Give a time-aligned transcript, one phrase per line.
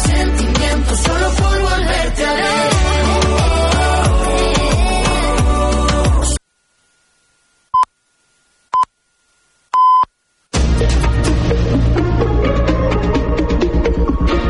[0.00, 2.76] sentimientos solo por volverte a ver.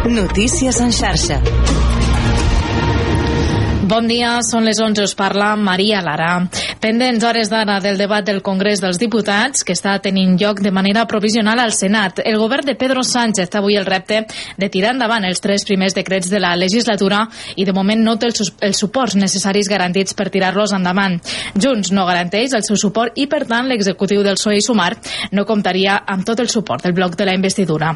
[0.09, 1.41] Notícies en xarxa.
[3.87, 6.41] Bon dia, són les 11, us parla Maria Lara.
[6.83, 11.05] Pendents hores d'ara del debat del Congrés dels Diputats, que està tenint lloc de manera
[11.07, 14.25] provisional al Senat, el govern de Pedro Sánchez té avui el repte
[14.59, 18.33] de tirar endavant els tres primers decrets de la legislatura i de moment no té
[18.33, 21.21] els, els suports necessaris garantits per tirar-los endavant.
[21.55, 24.97] Junts no garanteix el seu suport i, per tant, l'executiu del PSOE i Sumar
[25.31, 27.95] no comptaria amb tot el suport del bloc de la investidura.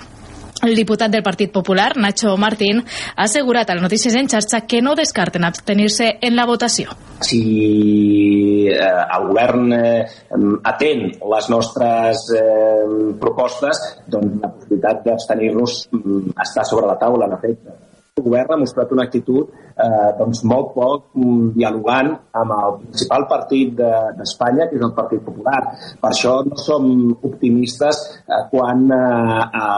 [0.63, 2.83] El diputat del Partit Popular, Nacho Martín,
[3.17, 6.93] ha assegurat a les notícies en xarxa que no descarten abstenir-se en la votació.
[7.25, 10.05] Si eh, el govern eh,
[10.69, 12.43] atén les nostres eh,
[13.21, 17.90] propostes, doncs la possibilitat d'abstenir-nos mm, està sobre la taula, en efecte
[18.25, 23.75] govern ha mostrat una actitud eh, doncs molt poc mm, dialogant amb el principal partit
[23.77, 25.61] d'Espanya, de, que és el Partit Popular.
[26.01, 26.89] Per això no som
[27.31, 29.69] optimistes eh, quan eh, a,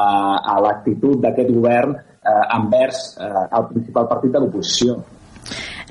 [0.54, 5.00] a l'actitud d'aquest govern eh, envers eh, el principal partit de l'oposició.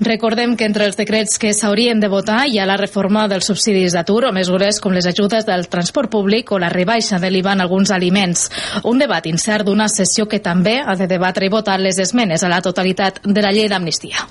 [0.01, 3.93] Recordem que entre els decrets que s'haurien de votar hi ha la reforma dels subsidis
[3.93, 7.61] d'atur o mesures com les ajudes del transport públic o la rebaixa de l'IVA en
[7.61, 8.49] alguns aliments.
[8.83, 12.49] Un debat incert d'una sessió que també ha de debatre i votar les esmenes a
[12.49, 14.27] la totalitat de la llei d'amnistia.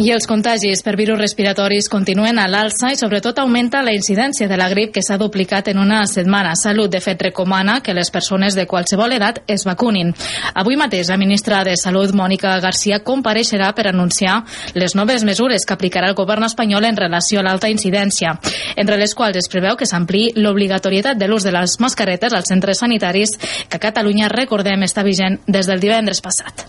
[0.00, 4.56] I els contagis per virus respiratoris continuen a l'alça i sobretot augmenta la incidència de
[4.56, 6.54] la grip que s'ha duplicat en una setmana.
[6.56, 10.14] Salut, de fet, recomana que les persones de qualsevol edat es vacunin.
[10.54, 14.40] Avui mateix la ministra de Salut, Mònica Garcia, compareixerà per anunciar
[14.74, 18.38] les noves mesures que aplicarà el govern espanyol en relació a l'alta incidència,
[18.76, 22.80] entre les quals es preveu que s'ampliï l'obligatorietat de l'ús de les mascaretes als centres
[22.80, 23.36] sanitaris
[23.68, 26.66] que a Catalunya, recordem, està vigent des del divendres passat.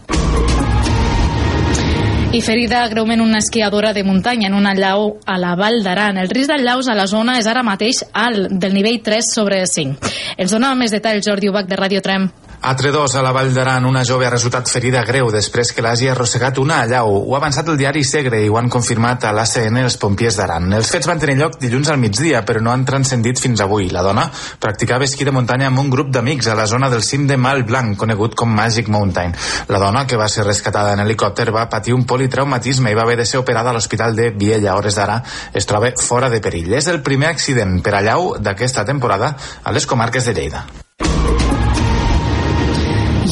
[2.34, 6.18] I ferida greument una esquiadora de muntanya en una llau a la Vall d'Aran.
[6.18, 9.60] El risc del llaus a la zona és ara mateix alt, del nivell 3 sobre
[9.70, 10.10] 5.
[10.42, 12.26] Ens dona més detalls Jordi Ubach de Radio Trem.
[12.66, 16.08] A Tredós, a la Vall d'Aran, una jove ha resultat ferida greu després que l'hagi
[16.08, 17.10] arrossegat una allau.
[17.18, 20.70] Ho ha avançat el diari Segre i ho han confirmat a l'ACN els pompiers d'Aran.
[20.78, 23.90] Els fets van tenir lloc dilluns al migdia, però no han transcendit fins avui.
[23.92, 24.30] La dona
[24.64, 27.66] practicava esquí de muntanya amb un grup d'amics a la zona del cim de Mal
[27.68, 29.36] Blanc, conegut com Magic Mountain.
[29.68, 33.18] La dona, que va ser rescatada en helicòpter, va patir un politraumatisme i va haver
[33.20, 34.72] de ser operada a l'Hospital de Viella.
[34.72, 35.20] A hores d'ara
[35.52, 36.72] es troba fora de perill.
[36.80, 40.64] És el primer accident per allau d'aquesta temporada a les comarques de Lleida.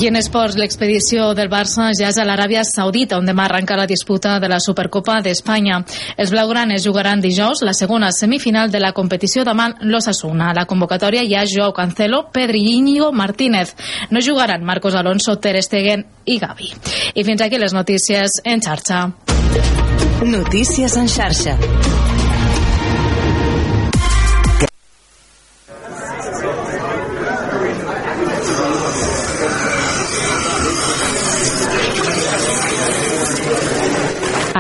[0.02, 3.86] I en esports, l'expedició del Barça ja és a l'Aràbia Saudita, on demà arranca la
[3.86, 5.78] disputa de la Supercopa d'Espanya.
[6.18, 10.50] Els blaugranes jugaran dijous la segona semifinal de la competició davant l'Osasuna.
[10.50, 13.76] A la convocatòria hi ha Joao Cancelo, Pedri Íñigo Martínez.
[14.10, 16.74] No jugaran Marcos Alonso, Ter Stegen i Gavi.
[17.14, 19.04] I fins aquí les notícies en xarxa.
[20.26, 21.60] Notícies en xarxa.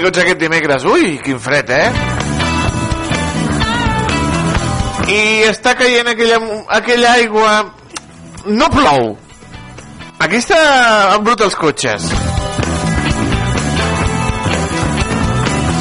[0.00, 0.84] Benvinguts aquest dimecres.
[0.88, 1.88] Ui, quin fred, eh?
[5.12, 6.38] I està caient aquella,
[6.72, 7.50] aquella aigua...
[8.46, 9.10] No plou.
[10.24, 10.56] Aquesta
[11.18, 12.08] embruta els cotxes.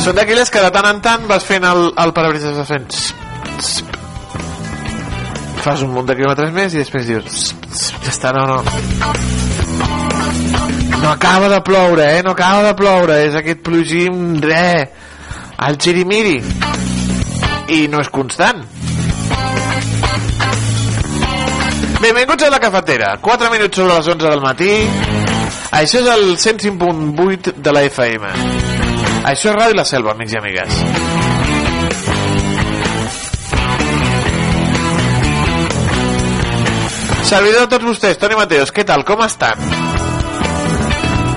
[0.03, 2.91] Són d'aquelles que de tant en tant vas fent el, el parabrises, vas fent...
[5.63, 7.54] Fas un munt de quilòmetres més i després dius...
[8.04, 9.69] Ja està, no, no.
[11.01, 12.24] No acaba de ploure, eh?
[12.24, 13.19] No acaba de ploure.
[13.28, 14.90] És aquest plogim, re.
[15.68, 16.38] El xirimiri.
[17.75, 18.63] I no és constant.
[22.00, 23.18] Benvinguts a la cafetera.
[23.22, 24.74] 4 minuts sobre les 11 del matí.
[25.72, 28.31] Això és el 105.8 de la FM.
[29.30, 30.80] Això és Ràdio La Selva, amics i amigues.
[37.30, 39.04] Servidor a tots vostès, Toni Mateos, què tal?
[39.06, 39.99] Com estan?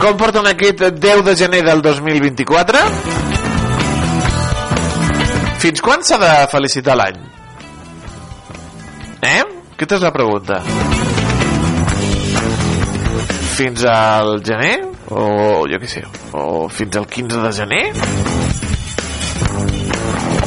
[0.03, 2.81] Com porten aquest 10 de gener del 2024?
[5.63, 7.21] Fins quan s'ha de felicitar l'any?
[9.83, 10.59] Aquesta és la pregunta.
[13.55, 14.75] Fins al gener?
[15.15, 16.03] O jo què sé,
[16.35, 17.83] o fins al 15 de gener?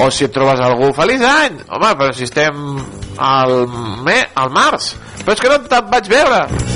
[0.03, 1.61] O si et trobes algú, feliç any!
[1.69, 2.63] Home, però si estem
[3.15, 3.61] al,
[4.03, 4.97] me, al març.
[5.21, 6.74] Però és que no te'n vaig veure.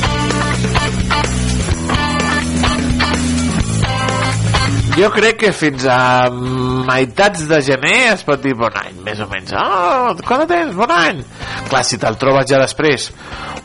[4.99, 9.27] Jo crec que fins a meitats de gener es pot dir bon any, més o
[9.31, 9.53] menys.
[9.55, 10.73] Ah, quan tens?
[10.75, 11.21] Bon any!
[11.69, 13.05] Clar, si te'l trobes ja després,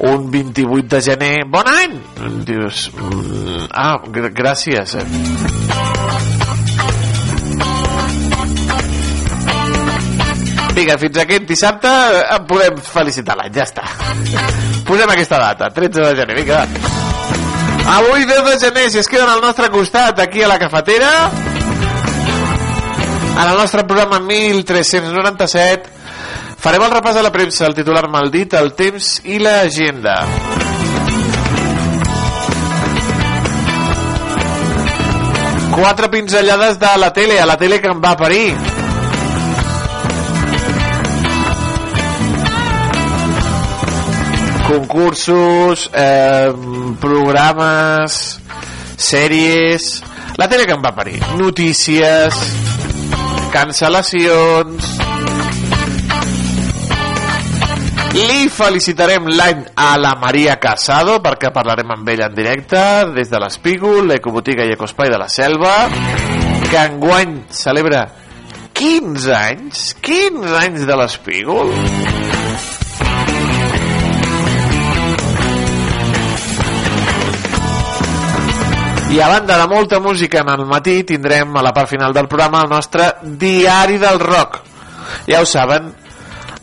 [0.07, 1.97] un 28 de gener, bon any!
[2.47, 4.95] Dius, mm, ah, gr gràcies.
[10.79, 11.91] Vinga, fins aquest dissabte
[12.37, 13.89] em podem felicitar l'any, ja està.
[14.87, 17.04] Posem aquesta data, 13 de gener, vinga, va.
[17.87, 21.31] Avui 10 de gener, si es queden al nostre costat, aquí a la cafetera,
[23.35, 25.91] en el nostre programa 1397,
[26.65, 30.17] farem el repàs de la premsa, el titular maldit, el temps i l'agenda.
[35.75, 38.74] Quatre pinzellades de la tele, a la tele que em va parir.
[44.69, 46.53] Concursos, eh,
[47.01, 48.41] programes,
[48.97, 50.03] sèries...
[50.35, 51.21] La tele que em va parir.
[51.39, 52.39] Notícies,
[53.55, 54.95] cancel·lacions...
[58.15, 62.79] Li felicitarem l'any a la Maria Casado perquè parlarem amb ella en directe
[63.11, 65.73] des de l'Espígol, l'Ecobotiga i Ecospai de la Selva
[66.71, 68.05] que enguany celebra
[68.75, 71.75] 15 anys 15 anys de l'Espígol
[79.11, 82.29] I a banda de molta música en el matí, tindrem a la part final del
[82.29, 84.61] programa el nostre Diari del Rock.
[85.29, 85.93] Ja ho saben,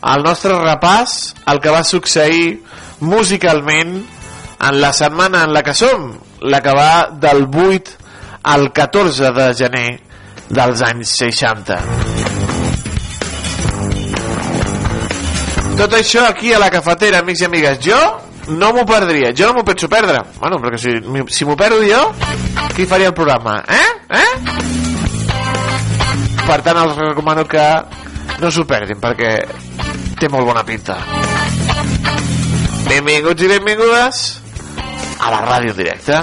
[0.02, 2.58] el nostre repàs, el que va succeir
[3.00, 6.10] musicalment en la setmana en la que som,
[6.42, 7.98] la que va del 8
[8.42, 9.88] al 14 de gener
[10.50, 11.78] dels anys 60.
[15.78, 17.80] Tot això aquí a la cafetera, amics i amigues.
[17.86, 20.20] Jo no m'ho perdria, jo no m'ho penso perdre.
[20.38, 20.94] Bueno, perquè si,
[21.32, 22.02] si m'ho perdo jo,
[22.74, 23.60] qui faria el programa?
[23.68, 23.90] Eh?
[24.18, 24.32] Eh?
[26.42, 27.66] Per tant, els recomano que
[28.42, 29.34] no s'ho perdin, perquè
[30.18, 30.98] té molt bona pinta.
[32.88, 34.24] Benvinguts i benvingudes
[35.22, 36.22] a la ràdio directa.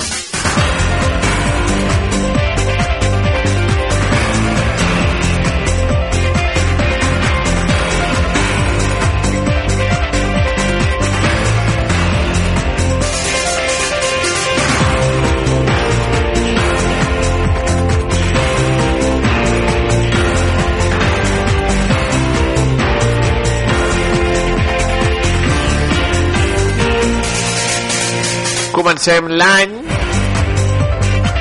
[29.39, 29.75] L'any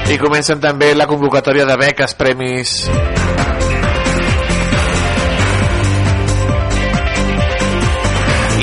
[0.08, 2.74] i comencen també la convocatòria de beques, premis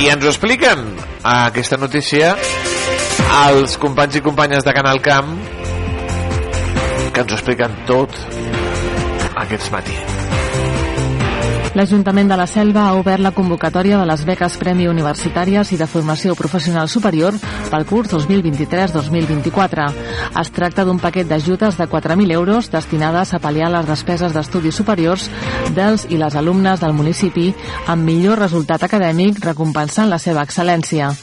[0.01, 0.87] i ens ho expliquen
[1.35, 2.33] aquesta notícia
[3.45, 5.37] els companys i companyes de Canal Camp
[7.13, 8.19] que ens ho expliquen tot
[9.45, 10.14] aquest matí.
[11.75, 15.87] L'Ajuntament de la Selva ha obert la convocatòria de les beques Premi Universitàries i de
[15.91, 17.35] Formació Professional Superior
[17.67, 19.89] pel curs 2023-2024.
[20.35, 25.29] Es tracta d'un paquet d'ajudes de 4.000 euros destinades a pal·liar les despeses d'estudis superiors
[25.77, 27.53] dels i les alumnes del municipi
[27.87, 31.13] amb millor resultat acadèmic recompensant la seva excel·lència.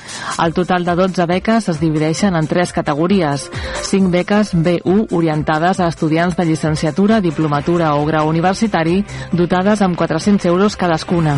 [0.40, 3.50] El total de 12 beques es divideixen en tres categories.
[3.90, 9.02] 5 beques B1 orientades a estudiants de llicenciatura, diplomatura o grau universitari
[9.32, 11.36] dotades amb 400 euros cadascuna.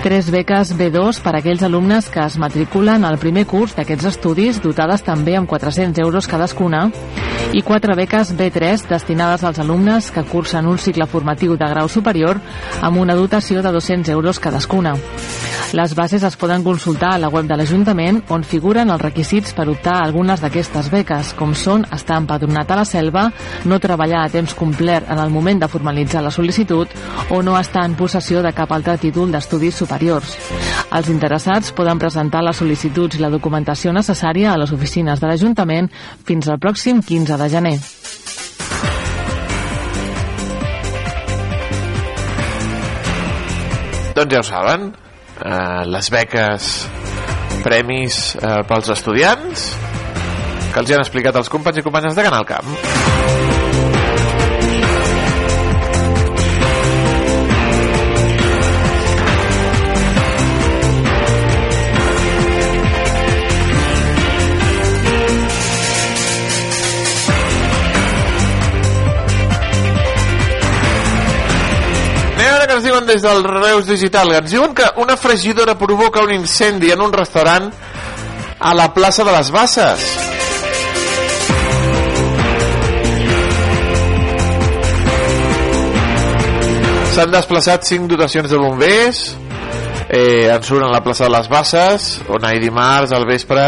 [0.00, 4.62] Tres beques B2 per a aquells alumnes que es matriculen al primer curs d'aquests estudis,
[4.64, 6.86] dotades també amb 400 euros cadascuna,
[7.52, 12.38] i quatre beques B3 destinades als alumnes que cursen un cicle formatiu de grau superior
[12.80, 14.94] amb una dotació de 200 euros cadascuna.
[15.72, 19.68] Les bases es poden consultar a la web de l'Ajuntament on figuren els requisits per
[19.70, 23.28] optar a algunes d'aquestes beques, com són estar empadronat a la selva,
[23.70, 26.90] no treballar a temps complet en el moment de formalitzar la sol·licitud
[27.30, 30.34] o no estar en possessió de cap altre títol d'estudis superiors.
[30.90, 35.86] Els interessats poden presentar les sol·licituds i la documentació necessària a les oficines de l'Ajuntament
[36.26, 37.76] fins al pròxim 15 de gener.
[44.14, 44.90] Doncs ja ho saben,
[45.44, 46.70] eh, les beques,
[47.64, 49.68] premis eh, pels estudiants,
[50.70, 53.39] que els hi han explicat els companys i companyes de Canal Camp.
[73.00, 74.32] Diuen des del Reus Digital?
[74.34, 77.70] Ens diuen que una fregidora provoca un incendi en un restaurant
[78.58, 80.06] a la plaça de les Basses.
[87.14, 89.22] S'han desplaçat cinc dotacions de bombers
[90.08, 93.66] eh, en surten a la plaça de les Basses on ahir dimarts al vespre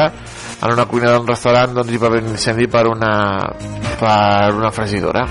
[0.62, 3.14] en una cuina d'un restaurant doncs, hi va haver un incendi per una,
[3.98, 5.26] per una fregidora.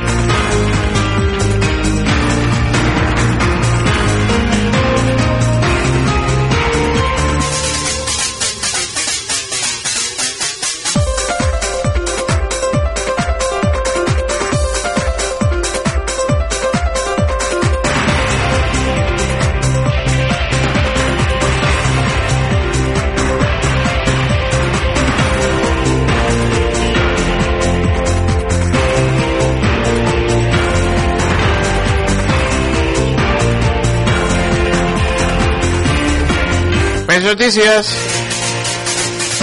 [37.32, 37.88] Notícies.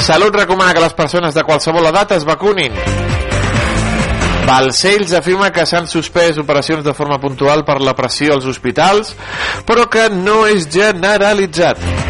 [0.04, 2.74] Salut recomana que les persones de qualsevol edat es vacunin.
[4.48, 9.14] Balcells afirma que s'han suspès operacions de forma puntual per la pressió als hospitals,
[9.68, 12.07] però que no és generalitzat.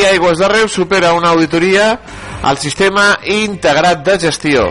[0.00, 2.00] I Aigües de Reus supera una auditoria
[2.42, 4.62] al sistema integrat de gestió.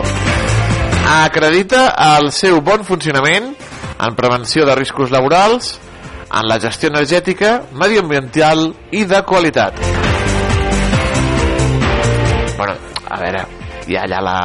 [1.06, 5.76] Acredita el seu bon funcionament en prevenció de riscos laborals,
[6.30, 9.78] en la gestió energètica, mediambiental i de qualitat.
[12.56, 12.74] Bueno,
[13.06, 13.46] a veure,
[13.86, 14.36] hi ha allà la...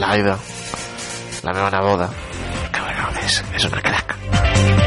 [0.00, 0.38] l'Aida,
[1.42, 2.10] la meva neboda,
[2.72, 4.85] que bueno, és, és una crac.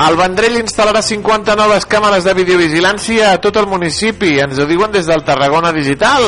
[0.00, 4.38] El Vendrell instal·larà 50 noves càmeres de videovigilància a tot el municipi.
[4.40, 6.24] Ens ho diuen des del Tarragona Digital.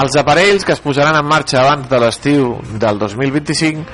[0.00, 3.86] Els aparells que es posaran en marxa abans de l'estiu del 2025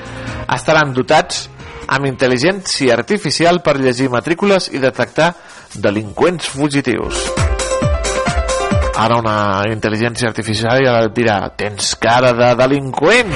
[0.57, 1.45] estaran dotats
[1.85, 5.35] amb intel·ligència artificial per llegir matrícules i detectar
[5.85, 7.27] delinqüents fugitius.
[8.93, 9.37] Ara una
[9.69, 13.33] intel·ligència artificial ja dirà tens cara de delinqüent.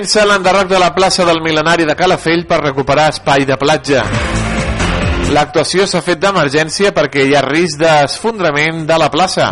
[0.00, 4.06] Comença l'enderroc de la plaça del Milenari de Calafell per recuperar espai de platja.
[5.36, 9.50] L'actuació s'ha fet d'emergència perquè hi ha risc d'esfondrament de la plaça.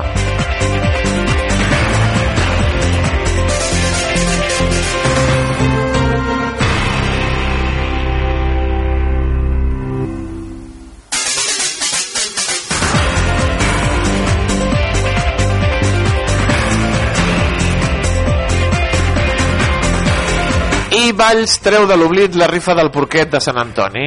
[21.19, 24.05] Valls treu de l'oblit la rifa del porquet de Sant Antoni.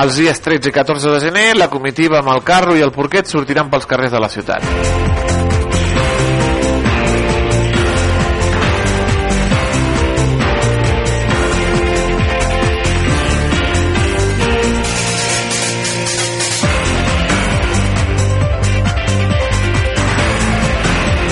[0.00, 3.30] Els dies 13 i 14 de gener, la comitiva amb el carro i el porquet
[3.30, 4.66] sortiran pels carrers de la ciutat.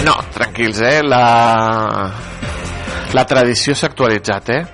[0.07, 1.01] No, tranquils, eh?
[1.03, 1.25] La,
[3.11, 4.67] la tradició s'ha actualitzat, eh?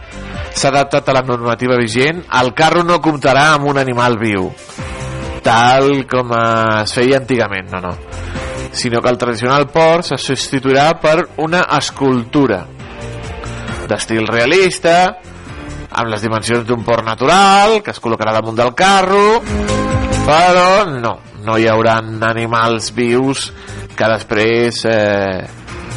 [0.57, 2.23] S'ha adaptat a la normativa vigent.
[2.41, 4.49] El carro no comptarà amb un animal viu,
[5.45, 7.93] tal com es feia antigament, no, no.
[8.77, 12.65] Sinó que el tradicional port se substituirà per una escultura
[13.87, 14.97] d'estil realista,
[15.93, 19.41] amb les dimensions d'un port natural, que es col·locarà damunt del carro,
[20.27, 21.15] però no,
[21.47, 22.01] no hi haurà
[22.33, 23.51] animals vius
[23.97, 25.47] que després eh,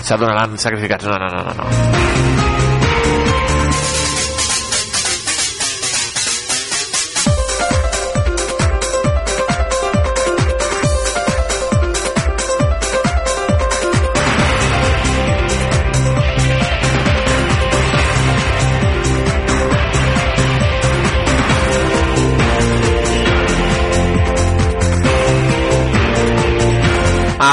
[0.03, 1.09] s'adonaran sacrificats.
[1.09, 1.57] No, no, no, no.
[1.63, 2.58] no.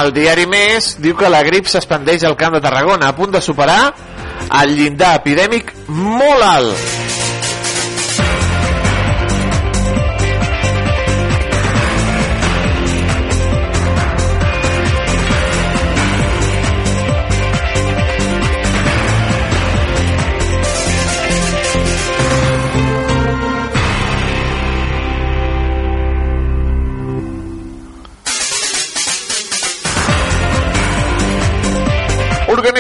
[0.07, 3.43] El diari Més diu que la grip s'expandeix al Camp de Tarragona a punt de
[3.43, 3.81] superar
[4.61, 7.06] el llindar epidèmic molt alt.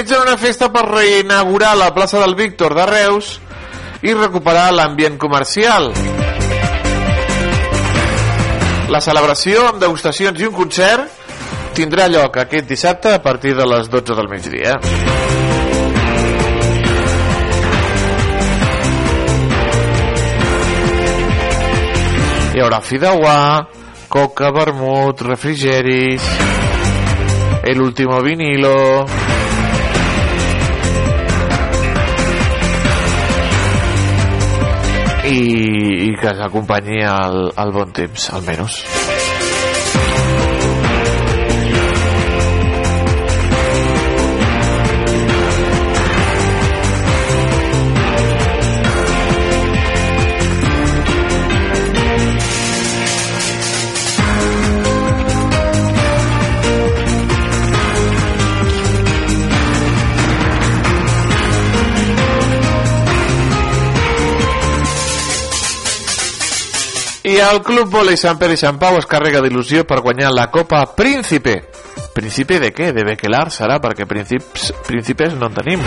[0.07, 3.41] Organitzen una festa per reinaugurar la plaça del Víctor de Reus
[4.07, 5.89] i recuperar l'ambient comercial.
[8.87, 11.11] La celebració amb degustacions i un concert
[11.75, 14.77] tindrà lloc aquest dissabte a partir de les 12 del migdia.
[22.55, 23.39] Hi haurà fideuà,
[24.07, 26.31] coca, vermut, refrigeris,
[27.65, 29.26] el último vinilo...
[35.27, 38.83] i, i que s'acompanyi el, el bon temps, almenys.
[67.37, 70.79] El Club Volei Sant Pere i Sant Pau es carrega d'il·lusió per guanyar la Copa
[70.97, 71.57] Príncipe.
[72.15, 72.93] Príncipe de què?
[72.97, 75.85] De Bequelar serà, perquè príncips, príncipes no en tenim.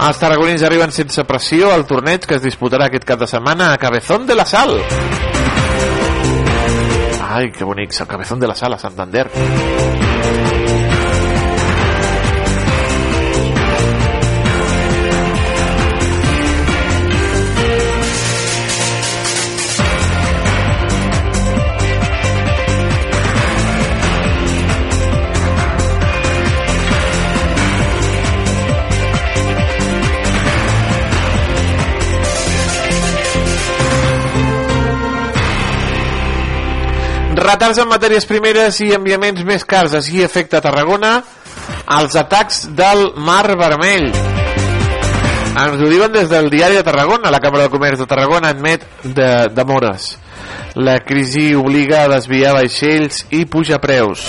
[0.00, 3.78] Els tarragonins arriben sense pressió al torneig que es disputarà aquest cap de setmana a
[3.82, 4.76] Cabezón de la Sal.
[7.26, 9.26] Ai, que bonic, el Cabezón de la Sal a Santander.
[37.40, 39.94] Retards en matèries primeres i enviaments més cars.
[39.96, 41.22] Així afecta Tarragona
[41.96, 44.10] els atacs del Mar Vermell.
[45.50, 47.32] Ens ho diuen des del diari de Tarragona.
[47.32, 50.12] La Càmera de Comerç de Tarragona admet de, de mores.
[50.76, 54.26] La crisi obliga a desviar vaixells i puja preus.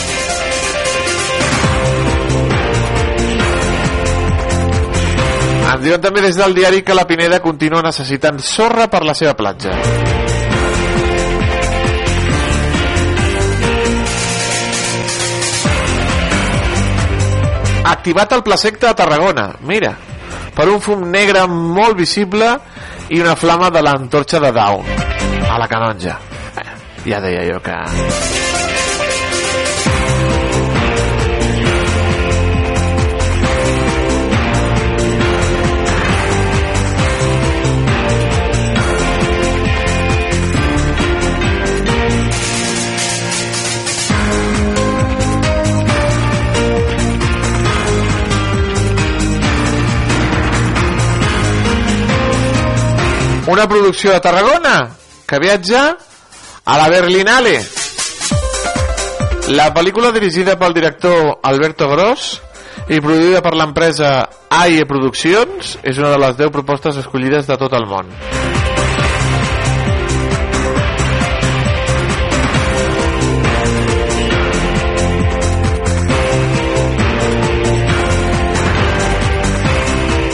[5.68, 9.36] Ens diuen també des del diari que la Pineda continua necessitant sorra per la seva
[9.36, 10.21] platja.
[17.84, 19.96] Activat el placecte a Tarragona, mira,
[20.56, 22.54] per un fum negre molt visible
[23.10, 24.86] i una flama de l'antorxa de Down
[25.50, 26.18] a la canonja.
[27.06, 27.78] Ja deia jo que...
[53.48, 54.92] una producció de Tarragona
[55.26, 55.98] que viatja
[56.66, 57.62] a la Berlinale.
[59.50, 62.36] La pel·lícula dirigida pel director Alberto Gross
[62.92, 64.12] i produïda per l'empresa
[64.62, 68.12] AIE Produccions és una de les 10 propostes escollides de tot el món.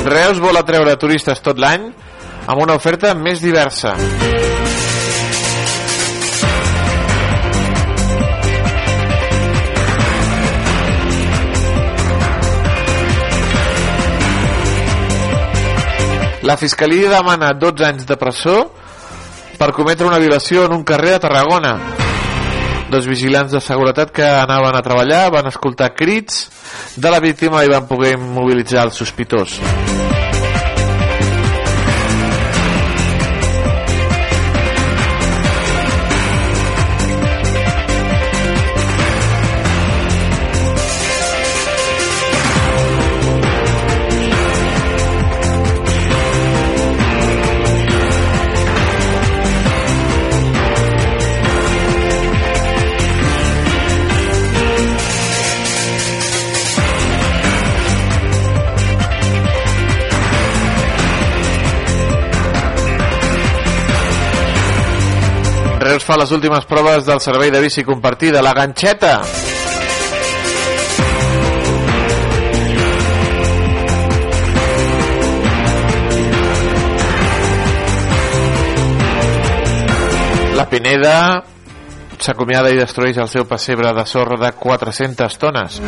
[0.08, 1.90] Reus vol atreure turistes tot l'any
[2.48, 3.94] amb una oferta més diversa.
[16.48, 18.70] La Fiscalia demana 12 anys de presó
[19.60, 21.74] per cometre una violació en un carrer de Tarragona.
[22.88, 26.46] Dos vigilants de seguretat que anaven a treballar van escoltar crits
[26.96, 29.60] de la víctima i van poder mobilitzar el sospitós.
[65.88, 69.22] Reus fa les últimes proves del servei de bici compartida, la ganxeta.
[80.58, 81.16] La Pineda
[82.20, 85.80] s'acomiada i destrueix el seu pessebre de sorra de 400 tones.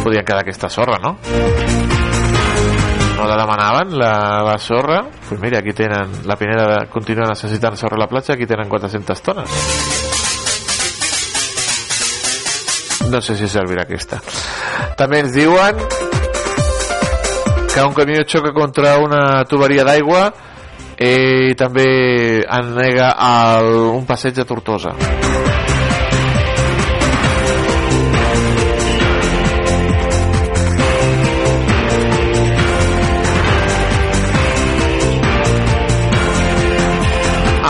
[0.00, 1.18] Podien quedar aquesta sorra, no?
[3.24, 5.06] No la demanaven, la, la sorra?
[5.26, 9.22] Pues mira, aquí tenen, la Pineda continua necessitant sorra a la platja, aquí tenen 400
[9.22, 9.48] tones.
[13.08, 14.20] No sé si servirà aquesta.
[15.00, 15.80] També ens diuen
[17.72, 20.26] que un camió xoca contra una tuberia d'aigua
[21.00, 22.44] i també
[22.76, 23.14] nega
[23.56, 24.92] el, un passeig a Tortosa.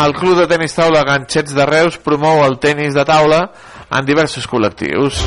[0.04, 3.40] El Club de Tenis Taula Ganxets de Reus promou el tenis de taula
[3.88, 5.22] en diversos col·lectius.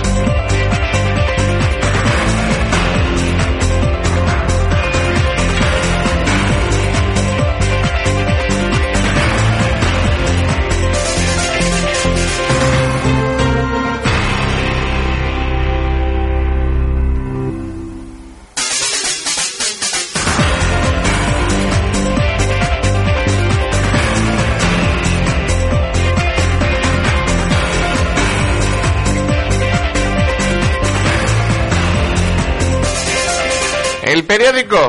[34.28, 34.86] Periòdico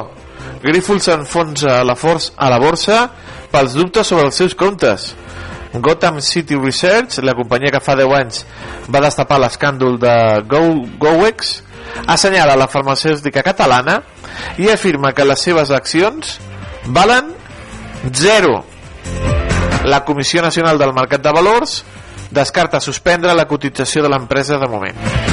[0.62, 3.06] Grífol s'enfonsa a, la força, a la borsa
[3.52, 5.12] pels dubtes sobre els seus comptes.
[5.74, 8.42] Gotham City Research, la companyia que fa 10 anys
[8.90, 10.14] va destapar l'escàndol de
[10.48, 10.62] Go,
[10.98, 11.52] GoEx,
[12.08, 14.00] assenyala la farmacèutica catalana
[14.58, 16.38] i afirma que les seves accions
[16.86, 17.32] valen
[18.12, 18.64] zero.
[19.84, 21.82] La Comissió Nacional del Mercat de Valors
[22.30, 25.27] descarta suspendre la cotització de l'empresa de moment.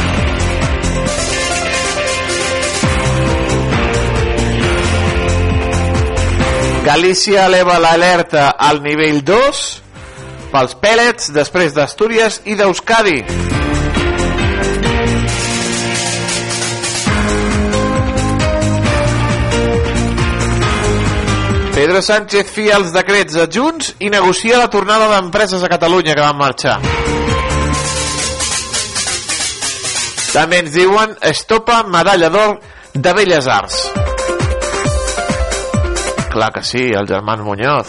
[6.86, 9.62] Galícia eleva l'alerta al nivell 2
[10.52, 13.24] pels pèl·lets després d'Astúries i d'Euskadi.
[21.74, 26.22] Pedro Sánchez fia els decrets a Junts i negocia la tornada d'empreses a Catalunya que
[26.22, 26.78] van marxar.
[30.38, 32.60] També ens diuen estopa medalla d'or
[32.94, 34.05] de Belles Arts.
[36.36, 37.88] Clar que sí, el germán Muñoz.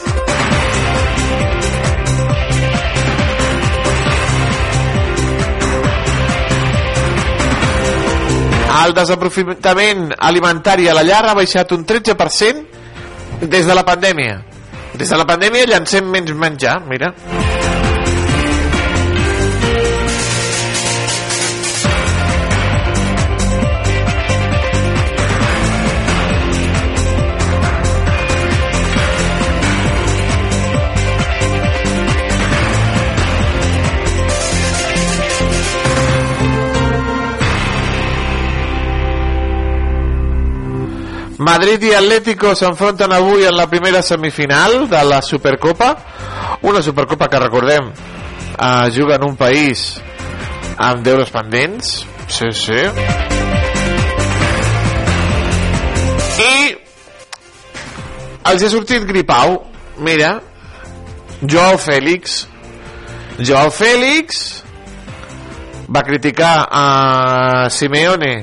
[8.84, 14.38] El desaprofitament alimentari a la llar ha baixat un 13% des de la pandèmia.
[14.94, 17.16] Des de la pandèmia llancem menys menjar, mira.
[41.38, 45.96] Madrid i Atlético s'enfronten avui en la primera semifinal de la Supercopa
[46.62, 50.00] una Supercopa que recordem eh, juga en un país
[50.76, 52.04] amb deures pendents.
[52.28, 52.80] Sí, sí.
[56.42, 56.52] I
[58.50, 59.60] els ha sortit gripau.
[59.96, 60.34] Mira
[61.40, 62.42] Joao Fèlix
[63.40, 64.42] Joao Fèlix
[65.88, 68.34] va criticar a Simeone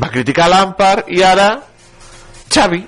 [0.00, 1.48] va criticar Lampard i ara
[2.48, 2.82] Xavi.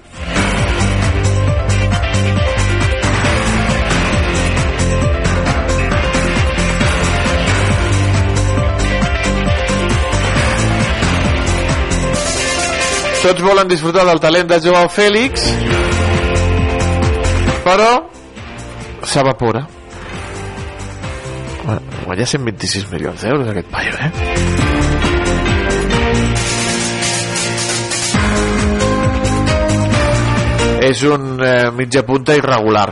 [13.27, 15.49] Tots volen disfrutar del talent de Joao Fèlix
[17.67, 17.91] però
[19.03, 19.65] s'evapora.
[22.07, 25.16] Guanya 126 milions d'euros aquest paio eh
[30.87, 32.89] és un eh, mitja punta irregular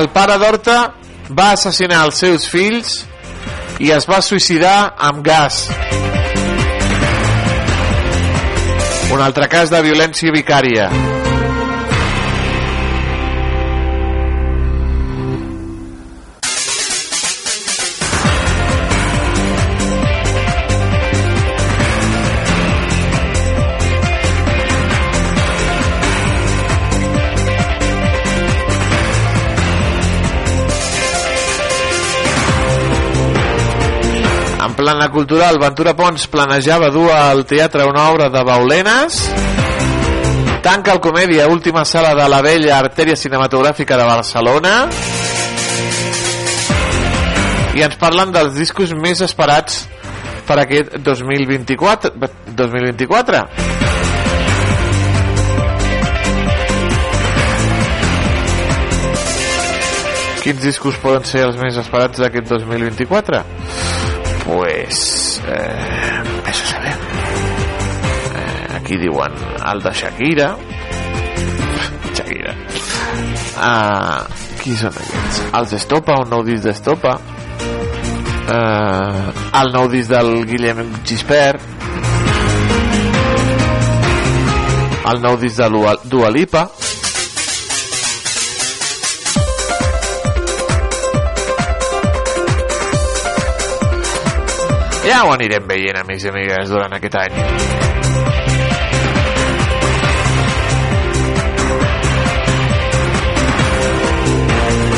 [0.00, 0.76] El pare d'Horta
[1.36, 2.94] va assassinar els seus fills
[3.84, 5.66] i es va suïcidar amb gas.
[9.12, 10.88] Un altre cas de violència vicària.
[34.80, 39.18] Plana cultural, Ventura Pons planejava dur al teatre una obra de Baulenes.
[40.64, 44.72] Tanca el comèdia última sala de la vella artèria cinematogràfica de Barcelona.
[47.76, 49.82] I ens parlen dels discos més esperats
[50.48, 52.14] per aquest 2024.
[52.56, 53.44] 2024.
[60.40, 63.44] Quins discos poden ser els més esperats d'aquest 2024?
[64.44, 65.40] Pues...
[65.46, 66.94] Eh, vés a saber.
[68.36, 69.32] Eh, aquí diuen
[69.72, 70.56] el de Shakira.
[72.14, 72.54] Shakira.
[73.62, 74.24] Ah,
[74.62, 75.42] qui són aquests?
[75.60, 77.16] Els d'Estopa, un nou disc d'Estopa.
[78.50, 81.60] Eh, el nou disc del Guillem Gispert.
[85.10, 86.68] El nou disc de Dua- Dua Lipa.
[95.20, 97.34] Ho anirem veient, amics i amigues, durant aquest any.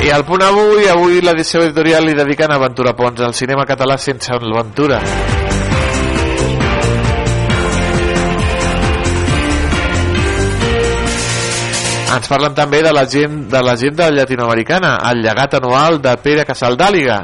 [0.03, 3.97] I al punt avui, avui l'edició editorial li dediquen a Ventura Pons, al cinema català
[3.99, 4.99] sense aventura.
[12.13, 17.23] Ens parlen també de la gent de l'agenda llatinoamericana, el llegat anual de Pere Casaldàliga.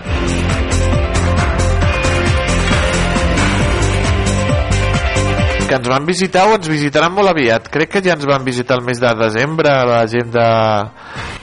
[5.69, 7.69] Que ens van visitar o ens visitaran molt aviat.
[7.71, 10.49] Crec que ja ens van visitar el mes de desembre la gent de,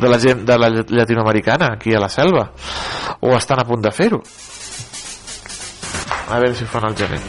[0.02, 2.52] de la gent de la llatinoamericana aquí a la selva.
[3.22, 4.22] O estan a punt de fer-ho.
[6.26, 7.22] A veure si ho fan al gener.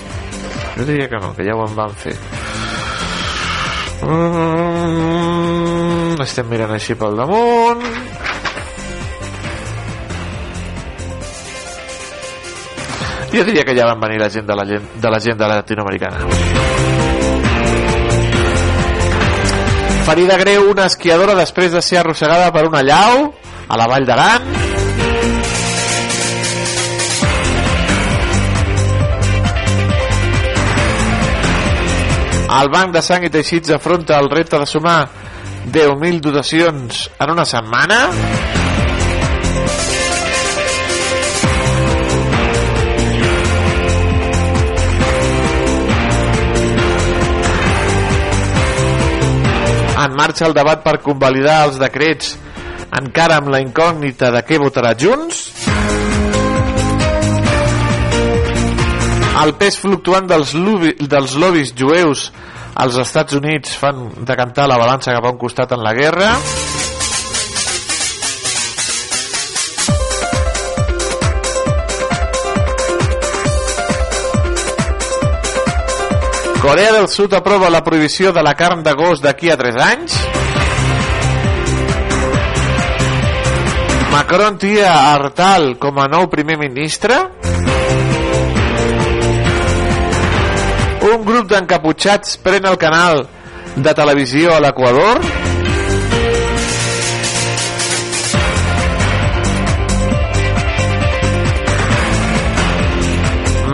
[0.77, 2.17] Jo diria que no, que ja ho en van fer.
[4.07, 4.97] Mm,
[6.25, 7.85] estem mirant així pel damunt.
[13.37, 15.49] Jo diria que ja van venir la gent de la gent de la gent de
[15.49, 16.66] la latinoamericana.
[20.07, 23.25] Ferida greu, una esquiadora després de ser arrossegada per una llau
[23.67, 24.45] a la Vall d'Aran.
[32.61, 35.01] El Banc de Sang i Teixits afronta el repte de sumar
[35.75, 38.05] 10.000 dotacions en una setmana.
[50.17, 52.35] Marxa el debat per convalidar els decrets
[52.97, 55.43] encara amb la incògnita de què votarà Junts.
[59.37, 62.31] El pes fluctuant dels, lobby, dels lobbies jueus
[62.77, 66.33] als Estats Units fan decantar la balança cap a un costat en la guerra.
[76.67, 80.17] Corea del Sud aprova la prohibició de la carn de gos d'aquí a 3 anys.
[84.11, 87.21] Macron tia Artal com a nou primer ministre.
[91.07, 93.29] Un grup d'encaputxats pren el canal
[93.77, 95.23] de televisió a l'Equador.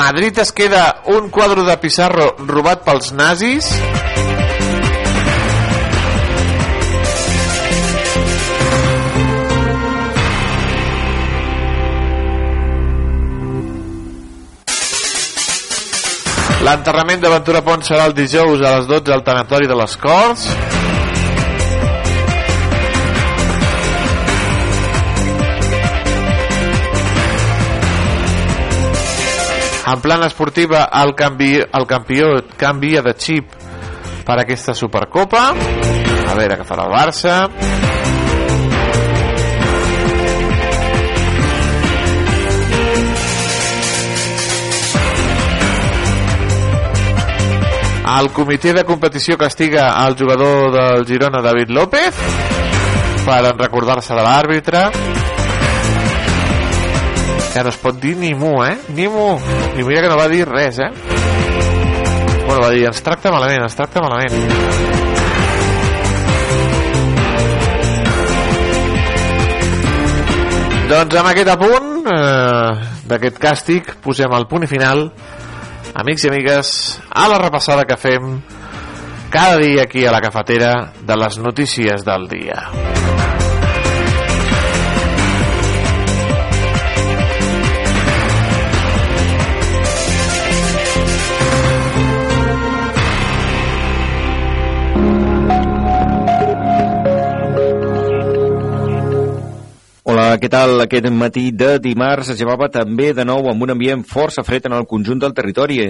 [0.02, 3.68] Madrid es queda un quadre de Pizarro robat pels nazis.
[16.66, 20.50] L'enterrament d'Aventura Pont serà el dijous a les 12 al tanatori de les Corts.
[29.84, 33.50] En plan esportiva, el, canvi, el campió canvia de xip
[34.22, 35.48] per aquesta Supercopa.
[35.50, 37.38] A veure què farà el Barça.
[48.12, 52.14] El comitè de competició castiga al jugador del Girona, David López.
[53.22, 55.21] per recordar-se de l'àrbitre
[57.52, 58.78] que no es pot dir ni mu, eh?
[58.96, 59.36] Ni mu.
[59.76, 60.90] Ni mira que no va dir res, eh?
[62.46, 64.32] Bueno, va dir, ens tracta malament, ens tracta malament.
[70.92, 75.06] Doncs amb aquest apunt eh, d'aquest càstig posem el punt i final
[76.02, 76.74] amics i amigues
[77.08, 78.36] a la repassada que fem
[79.32, 83.21] cada dia aquí a la cafetera de les notícies del dia.
[100.38, 100.80] Què tal?
[100.84, 104.76] Aquest matí de dimarts es llevava també de nou amb un ambient força fred en
[104.76, 105.80] el conjunt del territori,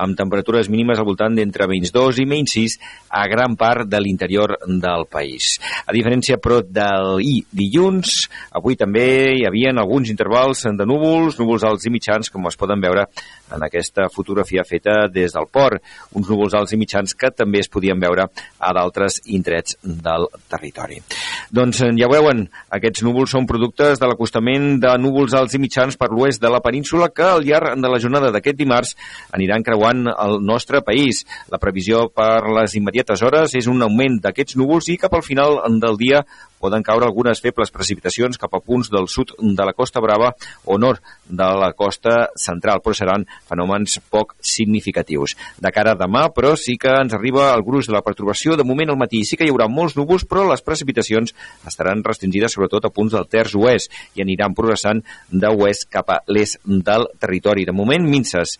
[0.00, 2.76] amb temperatures mínimes al voltant d'entre menys 2 i menys 6
[3.18, 5.56] a gran part de l'interior del país.
[5.84, 9.04] A diferència, però, d'ahir dilluns, avui també
[9.40, 13.08] hi havia alguns intervals de núvols, núvols alts i mitjans, com es poden veure
[13.50, 15.82] en aquesta fotografia feta des del port.
[16.14, 21.02] Uns núvols alts i mitjans que també es podien veure a d'altres indrets del territori.
[21.50, 26.10] Doncs ja veuen, aquests núvols són productes de l'acostament de núvols alts i mitjans per
[26.12, 28.94] l'oest de la península que al llarg de la jornada d'aquest dimarts
[29.34, 31.24] aniran creuant el nostre país.
[31.50, 35.58] La previsió per les immediates hores és un augment d'aquests núvols i cap al final
[35.82, 36.22] del dia
[36.60, 40.78] poden caure algunes febles precipitacions cap a punts del sud de la Costa Brava o
[40.78, 45.36] nord de la costa central, però seran fenòmens poc significatius.
[45.62, 48.56] De cara a demà, però, sí que ens arriba el gruix de la perturbació.
[48.58, 51.34] De moment al matí sí que hi haurà molts núvols, però les precipitacions
[51.68, 56.20] estaran restringides sobretot a punts del terç oest i aniran progressant de oest cap a
[56.28, 57.64] l'est del territori.
[57.68, 58.56] De moment, minces,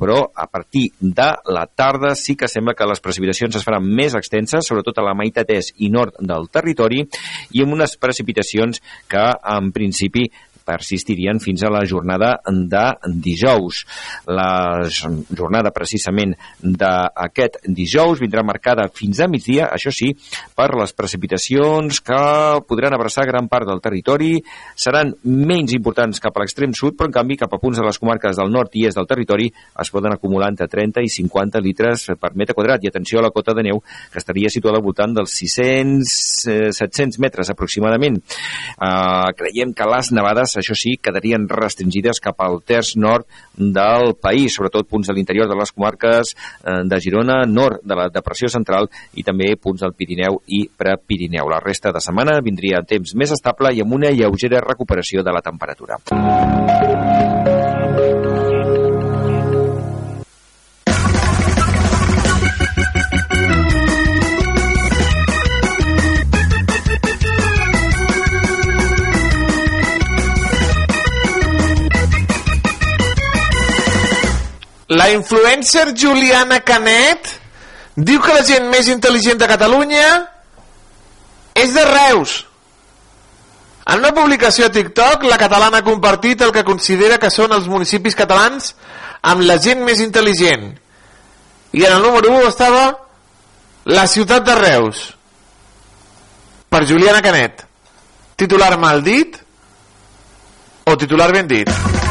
[0.00, 4.16] però a partir de la tarda sí que sembla que les precipitacions es faran més
[4.16, 7.04] extenses, sobretot a la meitat est i nord del territori,
[7.52, 8.80] i amb unes precipitacions
[9.10, 9.24] que
[9.56, 10.28] en principi
[10.64, 12.84] persistirien fins a la jornada de
[13.20, 13.84] dijous.
[14.26, 20.10] La jornada precisament d'aquest dijous vindrà marcada fins a migdia, això sí,
[20.56, 22.20] per les precipitacions que
[22.68, 24.38] podran abraçar gran part del territori,
[24.74, 27.98] seran menys importants cap a l'extrem sud, però en canvi cap a punts de les
[28.00, 29.50] comarques del nord i est del territori
[29.80, 32.84] es poden acumular entre 30 i 50 litres per metre quadrat.
[32.84, 33.80] I atenció a la cota de neu,
[34.12, 36.14] que estaria situada al voltant dels 600,
[36.50, 38.20] eh, 700 metres aproximadament.
[38.78, 44.54] Uh, creiem que les nevades això sí, quedarien restringides cap al terç nord del país,
[44.54, 48.90] sobretot punts de l'interior de les comarques eh, de Girona, nord de la depressió central
[49.14, 51.48] i també punts del Pirineu i Prepirineu.
[51.50, 55.44] La resta de setmana vindria temps més estable i amb una lleugera recuperació de la
[55.44, 56.00] temperatura.
[74.94, 77.30] La influencer Juliana Canet
[77.96, 80.08] diu que la gent més intel·ligent de Catalunya
[81.58, 82.34] és de Reus.
[83.90, 87.66] En una publicació a TikTok, la catalana ha compartit el que considera que són els
[87.68, 88.70] municipis catalans
[89.26, 90.70] amb la gent més intel·ligent.
[91.74, 92.86] I en el número 1 estava
[93.90, 95.02] la ciutat de Reus.
[96.70, 97.66] Per Juliana Canet.
[98.38, 99.36] Titular mal dit
[100.86, 102.03] o titular ben dit?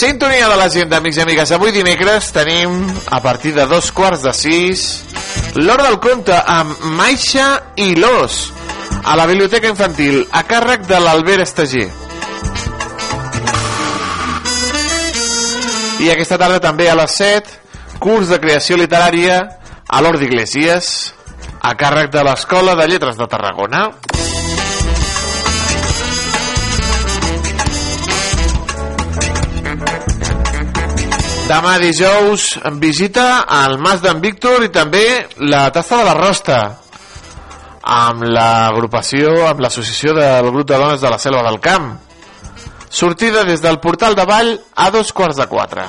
[0.00, 1.50] Sintonia de la gent, amics i amigues.
[1.52, 4.84] Avui dimecres tenim, a partir de dos quarts de sis,
[5.60, 8.38] l'hora del conte amb Maixa i l'Os
[9.04, 11.84] a la Biblioteca Infantil, a càrrec de l'Albert Estager.
[16.00, 17.60] I aquesta tarda també a les 7,
[18.00, 19.42] curs de creació literària
[19.84, 21.12] a l'Hort d'Iglesias,
[21.60, 23.90] a càrrec de l'Escola de Lletres de Tarragona.
[31.50, 35.02] Demà dijous en visita al Mas d'en Víctor i també
[35.50, 36.58] la Tasta de la Rosta
[37.82, 41.96] amb l'agrupació, amb l'associació del grup de dones de la Selva del Camp.
[42.88, 45.88] Sortida des del portal de Vall a dos quarts de quatre.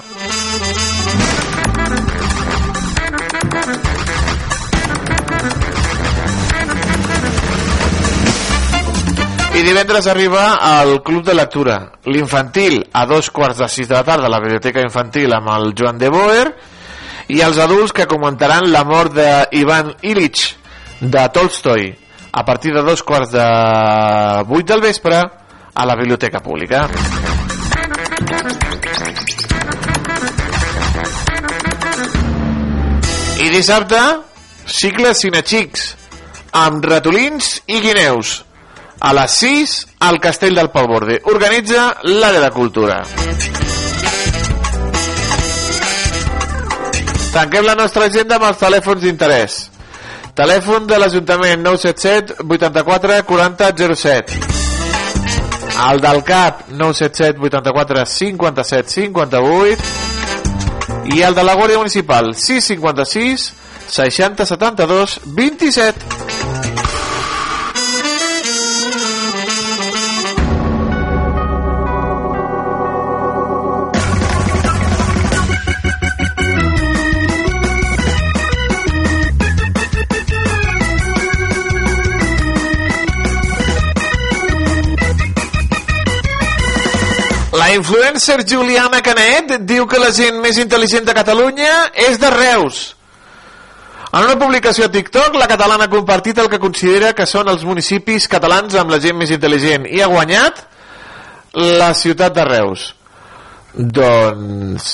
[9.62, 11.76] I divendres arriba al Club de Lectura.
[12.10, 15.76] L'infantil a dos quarts de sis de la tarda a la Biblioteca Infantil amb el
[15.78, 16.48] Joan de Boer
[17.30, 20.48] i els adults que comentaran la mort d'Ivan Illich
[20.98, 21.86] de Tolstoi
[22.34, 23.46] a partir de dos quarts de
[24.50, 26.88] vuit del vespre a la Biblioteca Pública.
[33.38, 34.06] I dissabte,
[34.66, 35.92] cicle Cinexics
[36.58, 38.40] amb ratolins i guineus
[39.02, 41.22] a les 6 al Castell del Palborde.
[41.26, 43.02] Organitza l'àrea de cultura.
[47.34, 49.70] Tanquem la nostra agenda amb els telèfons d'interès.
[50.38, 54.38] Telèfon de l'Ajuntament 977 84 40 07.
[55.90, 59.82] El del CAP 977 84 57 58
[61.16, 63.54] i el de la Guàrdia Municipal 656
[63.90, 66.51] 60 72 27.
[87.82, 92.82] Influencer Juliana Canet diu que la gent més intel·ligent de Catalunya és de Reus.
[94.12, 97.64] En una publicació a TikTok, la catalana ha compartit el que considera que són els
[97.64, 100.60] municipis catalans amb la gent més intel·ligent i ha guanyat
[101.80, 102.92] la ciutat de Reus.
[103.74, 104.92] Doncs